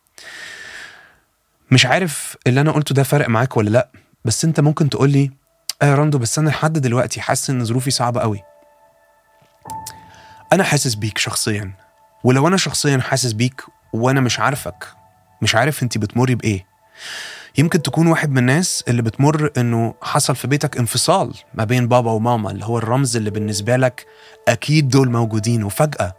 مش 1.71 1.87
عارف 1.87 2.37
اللي 2.47 2.61
أنا 2.61 2.73
قلته 2.73 2.95
ده 2.95 3.03
فرق 3.03 3.29
معاك 3.29 3.57
ولا 3.57 3.71
لأ 3.71 3.89
بس 4.25 4.45
أنت 4.45 4.61
ممكن 4.61 4.91
تقول 4.91 5.11
لي 5.11 5.31
آه 5.83 5.87
يا 5.87 5.95
راندو 5.95 6.19
بس 6.19 6.39
أنا 6.39 6.49
لحد 6.51 6.73
دلوقتي 6.73 7.21
حاسس 7.21 7.51
إن 7.51 7.65
ظروفي 7.65 7.91
صعبة 7.91 8.21
قوي 8.21 8.43
أنا 10.53 10.65
حاسس 10.65 10.95
بيك 10.95 11.19
شخصيا 11.19 11.73
ولو 12.25 12.49
أنا 12.49 12.57
شخصيا 12.57 12.99
حاسس 12.99 13.33
بيك 13.33 13.63
وأنا 13.93 14.21
مش 14.21 14.41
عارفك 14.41 14.89
مش 15.43 15.55
عارف 15.55 15.83
أنت 15.83 15.99
بتمري 15.99 16.35
بإيه. 16.35 16.67
يمكن 17.59 17.83
تكون 17.83 18.07
واحد 18.07 18.31
من 18.31 18.39
الناس 18.39 18.85
اللي 18.89 19.03
بتمر 19.03 19.51
إنه 19.57 19.95
حصل 20.03 20.37
في 20.37 20.49
بيتك 20.49 20.77
انفصال 20.79 21.35
ما 21.55 21.65
بين 21.65 21.89
بابا 21.89 22.11
وماما 22.11 22.51
اللي 22.51 22.65
هو 22.65 22.79
الرمز 22.79 23.17
اللي 23.17 23.31
بالنسبة 23.31 23.77
لك 23.77 24.07
أكيد 24.49 24.89
دول 24.89 25.11
موجودين 25.11 25.65
وفجأة 25.65 26.15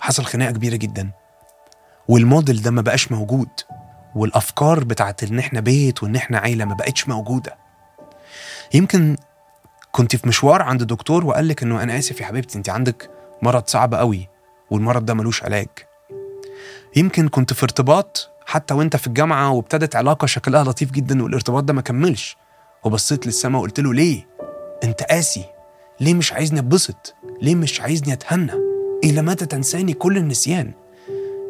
حصل 0.00 0.24
خناقة 0.24 0.50
كبيرة 0.52 0.76
جدا. 0.76 1.10
والموديل 2.08 2.62
ده 2.62 2.70
ما 2.70 2.82
بقاش 2.82 3.12
موجود 3.12 3.48
والأفكار 4.14 4.84
بتاعت 4.84 5.22
إن 5.22 5.38
إحنا 5.38 5.60
بيت 5.60 6.02
وإن 6.02 6.16
إحنا 6.16 6.38
عيلة 6.38 6.64
ما 6.64 6.74
بقتش 6.74 7.08
موجودة. 7.08 7.56
يمكن 8.74 9.16
كنت 9.92 10.16
في 10.16 10.28
مشوار 10.28 10.62
عند 10.62 10.82
دكتور 10.82 11.24
وقال 11.24 11.48
لك 11.48 11.62
إنه 11.62 11.82
أنا 11.82 11.98
آسف 11.98 12.20
يا 12.20 12.26
حبيبتي 12.26 12.58
أنت 12.58 12.68
عندك 12.68 13.10
مرض 13.42 13.62
صعب 13.66 13.94
قوي 13.94 14.28
والمرض 14.70 15.04
ده 15.06 15.14
ملوش 15.14 15.42
علاج. 15.44 15.68
يمكن 16.96 17.28
كنت 17.28 17.52
في 17.52 17.62
ارتباط 17.62 18.30
حتى 18.46 18.74
وانت 18.74 18.96
في 18.96 19.06
الجامعة 19.06 19.50
وابتدت 19.50 19.96
علاقة 19.96 20.26
شكلها 20.26 20.64
لطيف 20.64 20.90
جدا 20.90 21.22
والارتباط 21.22 21.64
ده 21.64 21.72
ما 21.72 21.80
كملش. 21.80 22.36
وبصيت 22.84 23.26
للسما 23.26 23.58
وقلت 23.58 23.80
له 23.80 23.94
ليه؟ 23.94 24.26
انت 24.84 25.02
قاسي. 25.02 25.44
ليه 26.00 26.14
مش 26.14 26.32
عايزني 26.32 26.58
اتبسط؟ 26.58 27.14
ليه 27.42 27.54
مش 27.54 27.80
عايزني 27.80 28.12
اتهنى؟ 28.12 28.52
إلى 29.04 29.22
متى 29.22 29.46
تنساني 29.46 29.92
كل 29.92 30.16
النسيان؟ 30.16 30.72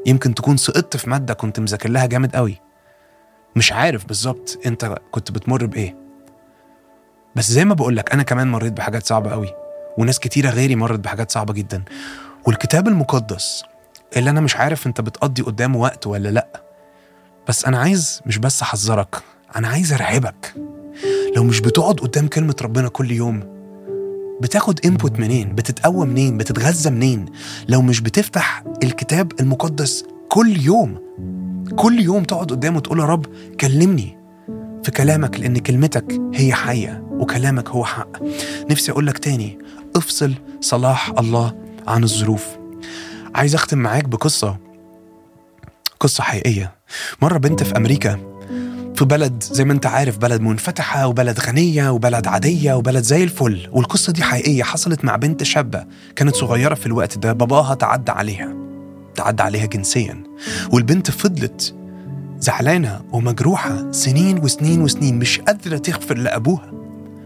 يمكن 0.07 0.35
تكون 0.35 0.57
سقطت 0.57 0.97
في 0.97 1.11
مادة 1.11 1.35
كنت 1.35 1.61
مذاكر 1.61 1.89
لها 1.89 2.07
جامد 2.07 2.37
قوي. 2.37 2.61
مش 3.57 3.73
عارف 3.73 4.07
بالظبط 4.07 4.59
انت 4.67 4.95
كنت 5.11 5.31
بتمر 5.31 5.67
بإيه. 5.67 5.97
بس 7.37 7.51
زي 7.51 7.65
ما 7.65 7.75
بقولك 7.75 8.13
أنا 8.13 8.23
كمان 8.23 8.51
مريت 8.53 8.73
بحاجات 8.73 9.07
صعبة 9.07 9.31
قوي. 9.31 9.55
وناس 9.99 10.19
كتيرة 10.19 10.51
غيري 10.51 10.77
مرت 10.77 11.01
بحاجات 11.01 11.31
صعبة 11.31 11.53
جدا. 11.53 11.83
والكتاب 12.47 12.89
المقدس 12.89 13.65
اللي 14.17 14.31
أنا 14.31 14.41
مش 14.41 14.57
عارف 14.57 14.87
أنت 14.87 15.01
بتقضي 15.01 15.43
قدامه 15.43 15.79
وقت 15.79 16.07
ولا 16.07 16.29
لأ 16.29 16.65
بس 17.49 17.65
أنا 17.65 17.79
عايز 17.79 18.21
مش 18.27 18.39
بس 18.39 18.63
أحذرك 18.63 19.23
أنا 19.57 19.69
عايز 19.69 19.93
أرعبك. 19.93 20.55
لو 21.37 21.45
مش 21.45 21.61
بتقعد 21.61 22.01
قدام 22.01 22.29
كلمة 22.29 22.55
ربنا 22.63 22.89
كل 22.89 23.11
يوم 23.11 23.55
بتاخد 24.41 24.81
انبوت 24.87 25.19
منين؟ 25.21 25.55
بتتقوى 25.55 26.07
منين؟ 26.07 26.39
بتتغذى 26.39 26.91
منين؟ 26.91 27.27
لو 27.69 27.83
مش 27.83 28.01
بتفتح 28.01 28.65
الكتاب 28.83 29.33
المقدس 29.41 30.05
كل 30.29 30.57
يوم 30.57 30.99
كل 31.77 32.01
يوم 32.01 32.25
تقعد 32.25 32.51
قدامه 32.51 32.81
تقول 32.81 33.01
يا 33.01 33.05
رب 33.05 33.27
كلمني 33.61 34.19
في 34.85 34.91
كلامك 34.91 35.41
لأن 35.41 35.59
كلمتك 35.59 36.21
هي 36.35 36.55
حية 36.55 37.05
وكلامك 37.11 37.69
هو 37.69 37.85
حق. 37.85 38.09
نفسي 38.71 38.93
أقول 38.93 39.07
لك 39.07 39.19
تاني 39.19 39.59
افصل 39.97 40.35
صلاح 40.61 41.11
الله 41.19 41.55
عن 41.87 42.05
الظروف. 42.05 42.47
عايز 43.35 43.55
أختم 43.55 43.79
معاك 43.79 44.05
بقصة. 44.05 44.57
قصة 46.05 46.25
حقيقية. 46.25 46.75
مرة 47.23 47.39
بنت 47.39 47.63
في 47.63 47.77
أمريكا 47.77 48.19
في 48.97 49.05
بلد 49.05 49.43
زي 49.43 49.65
ما 49.65 49.73
أنت 49.73 49.87
عارف 49.87 50.19
بلد 50.19 50.41
منفتحة 50.41 51.07
وبلد 51.07 51.41
غنية 51.41 51.91
وبلد 51.91 52.27
عادية 52.27 52.73
وبلد 52.75 53.03
زي 53.05 53.25
الفل. 53.25 53.69
والقصة 53.73 54.13
دي 54.13 54.23
حقيقية 54.23 54.63
حصلت 54.63 55.05
مع 55.05 55.17
بنت 55.17 55.43
شابة 55.43 55.85
كانت 56.17 56.37
صغيرة 56.37 56.75
في 56.75 56.87
الوقت 56.87 57.19
ده 57.19 57.33
باباها 57.33 57.75
تعدى 57.75 58.13
عليها 58.13 58.55
تعدى 59.15 59.43
عليها 59.43 59.67
جنسيا. 59.67 60.23
والبنت 60.73 61.11
فضلت 61.11 61.75
زعلانة 62.39 63.01
ومجروحة 63.13 63.93
سنين 63.93 64.39
وسنين 64.39 64.83
وسنين 64.83 65.19
مش 65.19 65.41
قادرة 65.41 65.77
تغفر 65.77 66.19
لأبوها 66.19 66.73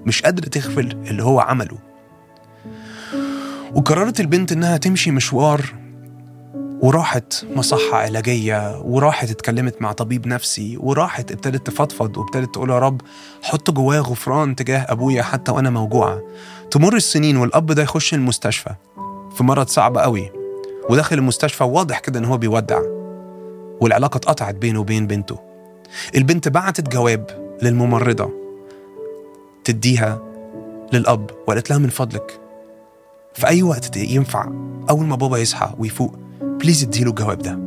مش 0.06 0.22
قادرة 0.22 0.48
تغفر 0.48 0.80
اللي 0.80 1.22
هو 1.22 1.40
عمله. 1.40 1.78
وقررت 3.74 4.20
البنت 4.20 4.52
إنها 4.52 4.76
تمشي 4.76 5.10
مشوار 5.10 5.77
وراحت 6.82 7.44
مصحة 7.56 7.96
علاجية 7.96 8.80
وراحت 8.80 9.30
اتكلمت 9.30 9.82
مع 9.82 9.92
طبيب 9.92 10.26
نفسي 10.26 10.76
وراحت 10.80 11.32
ابتدت 11.32 11.66
تفضفض 11.66 12.16
وابتدت 12.16 12.54
تقول 12.54 12.70
يا 12.70 12.78
رب 12.78 13.00
حط 13.42 13.70
جوايا 13.70 14.00
غفران 14.00 14.56
تجاه 14.56 14.86
أبويا 14.88 15.22
حتى 15.22 15.52
وأنا 15.52 15.70
موجوعة. 15.70 16.22
تمر 16.70 16.96
السنين 16.96 17.36
والأب 17.36 17.66
ده 17.72 17.82
يخش 17.82 18.14
المستشفى 18.14 18.70
في 19.36 19.44
مرض 19.44 19.66
صعب 19.68 19.98
قوي 19.98 20.30
وداخل 20.90 21.18
المستشفى 21.18 21.64
واضح 21.64 21.98
كده 21.98 22.18
إن 22.18 22.24
هو 22.24 22.36
بيودع 22.36 22.80
والعلاقة 23.80 24.16
اتقطعت 24.16 24.54
بينه 24.54 24.80
وبين 24.80 25.06
بنته. 25.06 25.38
البنت 26.16 26.48
بعتت 26.48 26.88
جواب 26.88 27.56
للممرضة 27.62 28.30
تديها 29.64 30.22
للأب 30.92 31.30
وقالت 31.46 31.70
لها 31.70 31.78
من 31.78 31.88
فضلك 31.88 32.40
في 33.34 33.46
أي 33.46 33.62
وقت 33.62 33.96
ينفع 33.96 34.46
أول 34.90 35.06
ما 35.06 35.16
بابا 35.16 35.38
يصحى 35.38 35.74
ويفوق 35.78 36.27
بليز 36.60 36.84
اديله 36.84 37.10
الجواب 37.10 37.38
ده. 37.38 37.58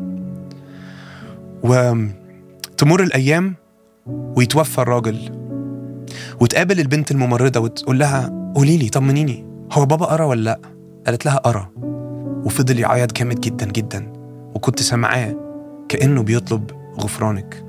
وتمر 1.63 3.03
الأيام 3.03 3.55
ويتوفى 4.07 4.81
الراجل 4.81 5.41
وتقابل 6.39 6.79
البنت 6.79 7.11
الممرضة 7.11 7.59
وتقول 7.59 7.99
لها 7.99 8.51
قولي 8.55 8.77
لي 8.77 8.89
طمنيني 8.89 9.45
هو 9.71 9.85
بابا 9.85 10.05
قرأ 10.05 10.25
ولا 10.25 10.41
لأ؟ 10.41 10.59
قالت 11.05 11.25
لها 11.25 11.37
قرأ. 11.37 11.69
وفضل 12.45 12.79
يعيط 12.79 13.13
جامد 13.13 13.41
جدا 13.41 13.65
جدا 13.65 14.13
وكنت 14.55 14.81
سامعاه 14.81 15.35
كأنه 15.89 16.23
بيطلب 16.23 16.71
غفرانك. 16.99 17.65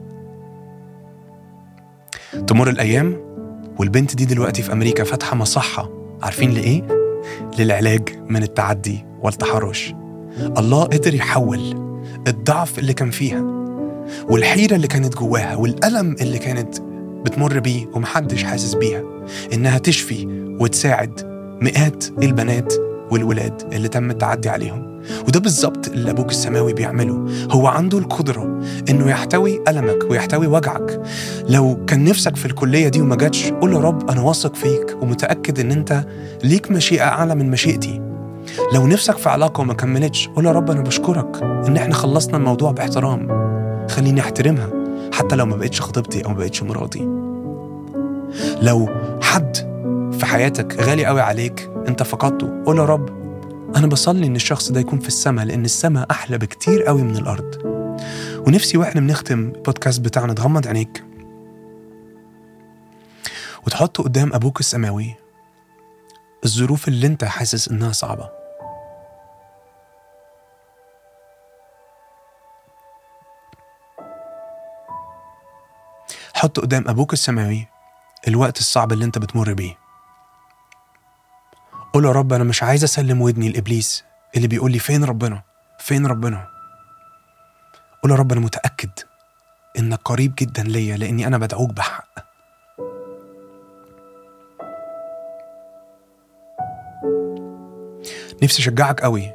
تمر 2.46 2.70
الأيام 2.70 3.16
والبنت 3.78 4.16
دي 4.16 4.24
دلوقتي 4.24 4.62
في 4.62 4.72
أمريكا 4.72 5.04
فاتحة 5.04 5.36
مصحة. 5.36 5.90
عارفين 6.22 6.50
لإيه؟ 6.50 6.86
للعلاج 7.58 8.08
من 8.28 8.42
التعدي 8.42 9.04
والتحرش. 9.22 9.94
الله 10.38 10.82
قدر 10.82 11.14
يحول 11.14 11.60
الضعف 12.28 12.78
اللي 12.78 12.92
كان 12.92 13.10
فيها 13.10 13.42
والحيرة 14.28 14.76
اللي 14.76 14.86
كانت 14.86 15.16
جواها 15.16 15.56
والألم 15.56 16.16
اللي 16.20 16.38
كانت 16.38 16.78
بتمر 17.24 17.58
بيه 17.58 17.86
ومحدش 17.94 18.44
حاسس 18.44 18.74
بيها 18.74 19.02
إنها 19.52 19.78
تشفي 19.78 20.26
وتساعد 20.60 21.20
مئات 21.62 22.04
البنات 22.22 22.74
والولاد 23.10 23.62
اللي 23.72 23.88
تم 23.88 24.10
التعدي 24.10 24.48
عليهم. 24.48 25.02
وده 25.28 25.40
بالظبط 25.40 25.88
اللي 25.88 26.10
أبوك 26.10 26.30
السماوي 26.30 26.72
بيعمله. 26.72 27.26
هو 27.50 27.66
عنده 27.66 27.98
القدرة 27.98 28.60
إنه 28.90 29.10
يحتوي 29.10 29.60
ألمك 29.68 30.10
ويحتوي 30.10 30.46
وجعك. 30.46 31.02
لو 31.48 31.84
كان 31.86 32.04
نفسك 32.04 32.36
في 32.36 32.46
الكلية 32.46 32.88
دي 32.88 33.00
وما 33.00 33.16
جاتش 33.16 33.50
قول 33.50 33.72
يا 33.72 33.78
رب 33.78 34.10
أنا 34.10 34.20
واثق 34.20 34.54
فيك 34.54 34.96
ومتأكد 35.02 35.60
إن 35.60 35.72
أنت 35.72 36.04
ليك 36.44 36.70
مشيئة 36.70 37.04
أعلى 37.04 37.34
من 37.34 37.50
مشيئتي. 37.50 38.11
لو 38.72 38.86
نفسك 38.86 39.16
في 39.18 39.28
علاقة 39.28 39.60
وما 39.60 39.74
كملتش 39.74 40.28
قول 40.28 40.46
يا 40.46 40.52
رب 40.52 40.70
أنا 40.70 40.80
بشكرك 40.80 41.42
إن 41.42 41.76
إحنا 41.76 41.94
خلصنا 41.94 42.36
الموضوع 42.36 42.70
باحترام. 42.72 43.28
خليني 43.90 44.20
أحترمها 44.20 44.70
حتى 45.12 45.36
لو 45.36 45.46
ما 45.46 45.56
بقتش 45.56 45.80
خطيبتي 45.80 46.24
أو 46.24 46.30
ما 46.30 46.36
بقتش 46.36 46.62
مراتي. 46.62 47.08
لو 48.62 48.88
حد 49.22 49.56
في 50.18 50.26
حياتك 50.26 50.80
غالي 50.80 51.06
قوي 51.06 51.20
عليك 51.20 51.70
أنت 51.88 52.02
فقدته 52.02 52.62
قول 52.66 52.78
يا 52.78 52.84
رب 52.84 53.08
أنا 53.76 53.86
بصلي 53.86 54.26
إن 54.26 54.36
الشخص 54.36 54.72
ده 54.72 54.80
يكون 54.80 54.98
في 54.98 55.08
السماء 55.08 55.44
لأن 55.44 55.64
السماء 55.64 56.06
أحلى 56.10 56.38
بكتير 56.38 56.82
قوي 56.82 57.02
من 57.02 57.16
الأرض. 57.16 57.54
ونفسي 58.46 58.78
وإحنا 58.78 59.00
بنختم 59.00 59.52
البودكاست 59.56 60.00
بتاعنا 60.00 60.32
تغمض 60.32 60.66
عينيك. 60.66 61.04
وتحط 63.66 64.00
قدام 64.00 64.32
أبوك 64.34 64.60
السماوي 64.60 65.14
الظروف 66.44 66.88
اللي 66.88 67.06
أنت 67.06 67.24
حاسس 67.24 67.68
إنها 67.68 67.92
صعبة. 67.92 68.41
حط 76.42 76.60
قدام 76.60 76.88
أبوك 76.88 77.12
السماوي 77.12 77.66
الوقت 78.28 78.58
الصعب 78.58 78.92
اللي 78.92 79.04
أنت 79.04 79.18
بتمر 79.18 79.52
بيه. 79.52 79.78
قول 81.92 82.04
يا 82.04 82.12
رب 82.12 82.32
أنا 82.32 82.44
مش 82.44 82.62
عايز 82.62 82.84
أسلم 82.84 83.22
ودني 83.22 83.48
لإبليس 83.48 84.04
اللي 84.36 84.48
بيقول 84.48 84.72
لي 84.72 84.78
فين 84.78 85.04
ربنا؟ 85.04 85.42
فين 85.78 86.06
ربنا؟ 86.06 86.48
قول 88.02 88.12
يا 88.12 88.16
رب 88.16 88.32
أنا 88.32 88.40
متأكد 88.40 88.90
إنك 89.78 90.00
قريب 90.04 90.34
جدا 90.38 90.62
ليا 90.62 90.96
لأني 90.96 91.26
أنا 91.26 91.38
بدعوك 91.38 91.72
بحق. 91.72 92.08
نفسي 98.42 98.62
أشجعك 98.62 99.00
قوي. 99.00 99.32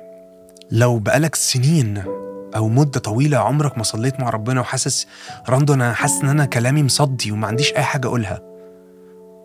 لو 0.71 0.99
بقالك 0.99 1.35
سنين 1.35 2.16
أو 2.55 2.67
مدة 2.67 2.99
طويلة 2.99 3.37
عمرك 3.37 3.77
ما 3.77 3.83
صليت 3.83 4.19
مع 4.19 4.29
ربنا 4.29 4.61
وحاسس 4.61 5.07
راندو 5.49 5.73
أنا 5.73 5.93
حاسس 5.93 6.21
إن 6.21 6.29
أنا 6.29 6.45
كلامي 6.45 6.83
مصدي 6.83 7.31
وما 7.31 7.47
عنديش 7.47 7.73
أي 7.73 7.83
حاجة 7.83 8.07
أقولها. 8.07 8.41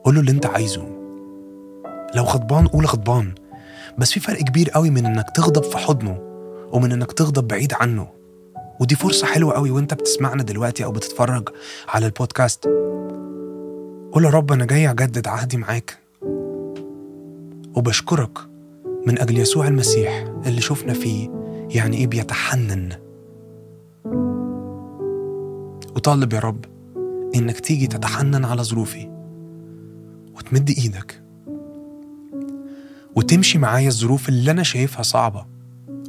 قول 0.05 0.15
له 0.15 0.21
اللي 0.21 0.33
أنت 0.33 0.47
عايزه. 0.47 0.89
لو 2.15 2.23
غضبان 2.23 2.67
قول 2.67 2.87
غضبان. 2.87 3.35
بس 3.99 4.13
في 4.13 4.21
فرق 4.21 4.39
كبير 4.39 4.71
قوي 4.71 4.91
من 4.91 5.07
إنك 5.07 5.31
تغضب 5.31 5.63
في 5.63 5.79
حضنه 5.79 6.19
ومن 6.73 6.93
إنك 6.93 7.13
تغضب 7.13 7.49
بعيد 7.49 7.73
عنه. 7.75 8.09
ودي 8.81 8.95
فرصة 8.95 9.27
حلوة 9.27 9.55
قوي 9.55 9.71
وأنت 9.71 9.95
بتسمعنا 9.95 10.43
دلوقتي 10.43 10.85
أو 10.85 10.93
بتتفرج 10.93 11.49
على 11.89 12.07
البودكاست. 12.07 12.65
قول 14.13 14.25
يا 14.25 14.31
رب 14.31 14.53
أنا 14.53 14.65
جاي 14.65 14.91
أجدد 14.91 15.29
عهدي 15.29 15.57
معاك. 15.57 15.99
وبشكرك 17.77 18.39
من 19.07 19.19
أجل 19.19 19.39
يسوع 19.39 19.69
المسيح 19.69 20.25
اللي 20.47 20.61
شفنا 20.61 20.93
فيه. 20.93 21.42
يعني 21.75 21.97
إيه 21.97 22.07
بيتحنن؟ 22.07 22.93
وطالب 25.97 26.33
يا 26.33 26.39
رب 26.39 26.65
إنك 27.35 27.61
تيجي 27.61 27.87
تتحنن 27.87 28.45
على 28.45 28.63
ظروفي 28.63 29.11
وتمد 30.35 30.71
إيدك 30.71 31.23
وتمشي 33.17 33.59
معايا 33.59 33.89
الظروف 33.89 34.29
اللي 34.29 34.51
أنا 34.51 34.63
شايفها 34.63 35.03
صعبة 35.03 35.47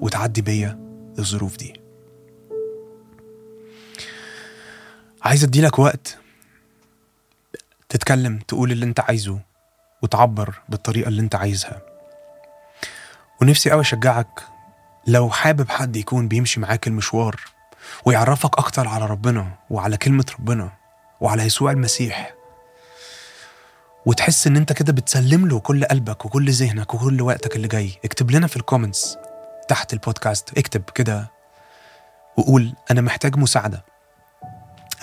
وتعدي 0.01 0.41
بيا 0.41 0.79
الظروف 1.19 1.57
دي. 1.57 1.73
عايز 5.21 5.43
أديلك 5.43 5.79
وقت 5.79 6.17
تتكلم 7.89 8.39
تقول 8.39 8.71
اللي 8.71 8.85
أنت 8.85 8.99
عايزه 8.99 9.39
وتعبر 10.01 10.61
بالطريقة 10.69 11.07
اللي 11.07 11.21
أنت 11.21 11.35
عايزها. 11.35 11.81
ونفسي 13.41 13.73
أوي 13.73 13.81
أشجعك 13.81 14.52
لو 15.07 15.29
حابب 15.29 15.69
حد 15.69 15.95
يكون 15.95 16.27
بيمشي 16.27 16.59
معاك 16.59 16.87
المشوار 16.87 17.39
ويعرفك 18.05 18.57
أكتر 18.57 18.87
على 18.87 19.05
ربنا 19.05 19.51
وعلى 19.69 19.97
كلمة 19.97 20.25
ربنا 20.39 20.71
وعلى 21.21 21.43
يسوع 21.43 21.71
المسيح 21.71 22.33
وتحس 24.05 24.47
إن 24.47 24.57
أنت 24.57 24.73
كده 24.73 24.93
بتسلم 24.93 25.47
له 25.47 25.59
كل 25.59 25.85
قلبك 25.85 26.25
وكل 26.25 26.51
ذهنك 26.51 26.93
وكل 26.93 27.21
وقتك 27.21 27.55
اللي 27.55 27.67
جاي 27.67 27.99
اكتب 28.05 28.31
لنا 28.31 28.47
في 28.47 28.57
الكومنتس 28.57 29.17
تحت 29.67 29.93
البودكاست 29.93 30.57
اكتب 30.57 30.83
كده 30.95 31.31
وقول 32.37 32.73
أنا 32.91 33.01
محتاج 33.01 33.37
مساعدة. 33.37 33.85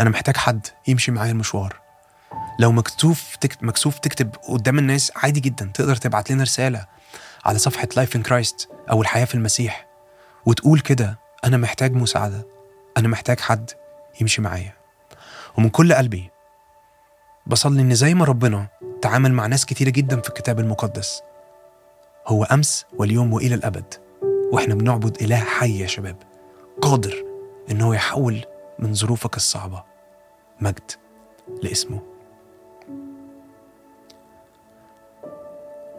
أنا 0.00 0.10
محتاج 0.10 0.36
حد 0.36 0.66
يمشي 0.88 1.12
معايا 1.12 1.32
المشوار. 1.32 1.80
لو 2.58 2.72
مكسوف 2.72 3.36
تكتب 3.36 3.64
مكسوف 3.64 3.98
تكتب 3.98 4.34
قدام 4.48 4.78
الناس 4.78 5.12
عادي 5.16 5.40
جدا. 5.40 5.70
تقدر 5.74 5.96
تبعت 5.96 6.30
لنا 6.30 6.42
رسالة 6.42 6.86
على 7.44 7.58
صفحة 7.58 7.88
Life 7.96 8.16
in 8.16 8.22
Christ 8.22 8.68
أو 8.90 9.02
الحياة 9.02 9.24
في 9.24 9.34
المسيح. 9.34 9.89
وتقول 10.46 10.80
كده 10.80 11.18
أنا 11.44 11.56
محتاج 11.56 11.92
مساعدة 11.92 12.46
أنا 12.96 13.08
محتاج 13.08 13.40
حد 13.40 13.70
يمشي 14.20 14.42
معايا. 14.42 14.72
ومن 15.58 15.68
كل 15.68 15.92
قلبي 15.92 16.30
بصلي 17.46 17.82
إن 17.82 17.94
زي 17.94 18.14
ما 18.14 18.24
ربنا 18.24 18.66
تعامل 19.02 19.32
مع 19.32 19.46
ناس 19.46 19.66
كتيرة 19.66 19.90
جدا 19.90 20.20
في 20.20 20.28
الكتاب 20.28 20.60
المقدس 20.60 21.22
هو 22.26 22.44
أمس 22.44 22.86
واليوم 22.98 23.32
وإلى 23.32 23.54
الأبد 23.54 23.94
وإحنا 24.52 24.74
بنعبد 24.74 25.22
إله 25.22 25.36
حي 25.36 25.78
يا 25.78 25.86
شباب 25.86 26.16
قادر 26.82 27.24
إن 27.70 27.80
هو 27.80 27.92
يحول 27.92 28.44
من 28.78 28.94
ظروفك 28.94 29.36
الصعبة 29.36 29.84
مجد 30.60 30.90
لاسمه. 31.62 32.02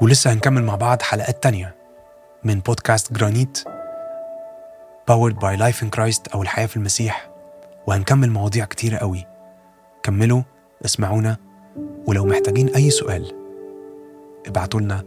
ولسه 0.02 0.34
هنكمل 0.34 0.64
مع 0.64 0.76
بعض 0.76 1.02
حلقات 1.02 1.44
تانية 1.44 1.76
من 2.44 2.60
بودكاست 2.60 3.14
جرانيت. 3.14 3.64
Powered 5.10 5.36
by 5.36 5.56
Life 5.56 5.82
in 5.84 5.90
Christ 5.90 6.34
أو 6.34 6.42
الحياة 6.42 6.66
في 6.66 6.78
المسيح 6.78 7.32
وهنكمل 7.88 8.32
مواضيع 8.32 8.66
كتيرة 8.66 8.98
قوي. 8.98 9.26
كملوا 10.04 10.42
اسمعونا 10.86 11.38
ولو 12.08 12.26
محتاجين 12.26 12.70
أي 12.70 12.90
سؤال 12.90 13.32
ابعتوا 14.48 14.80
لنا 14.80 14.98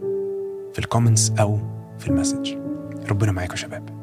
في 0.73 0.79
ال 0.79 0.85
comments 0.85 1.31
أو 1.39 1.59
في 1.99 2.07
المسج 2.07 2.57
ربنا 3.09 3.31
معاكم 3.31 3.51
يا 3.51 3.57
شباب. 3.57 3.94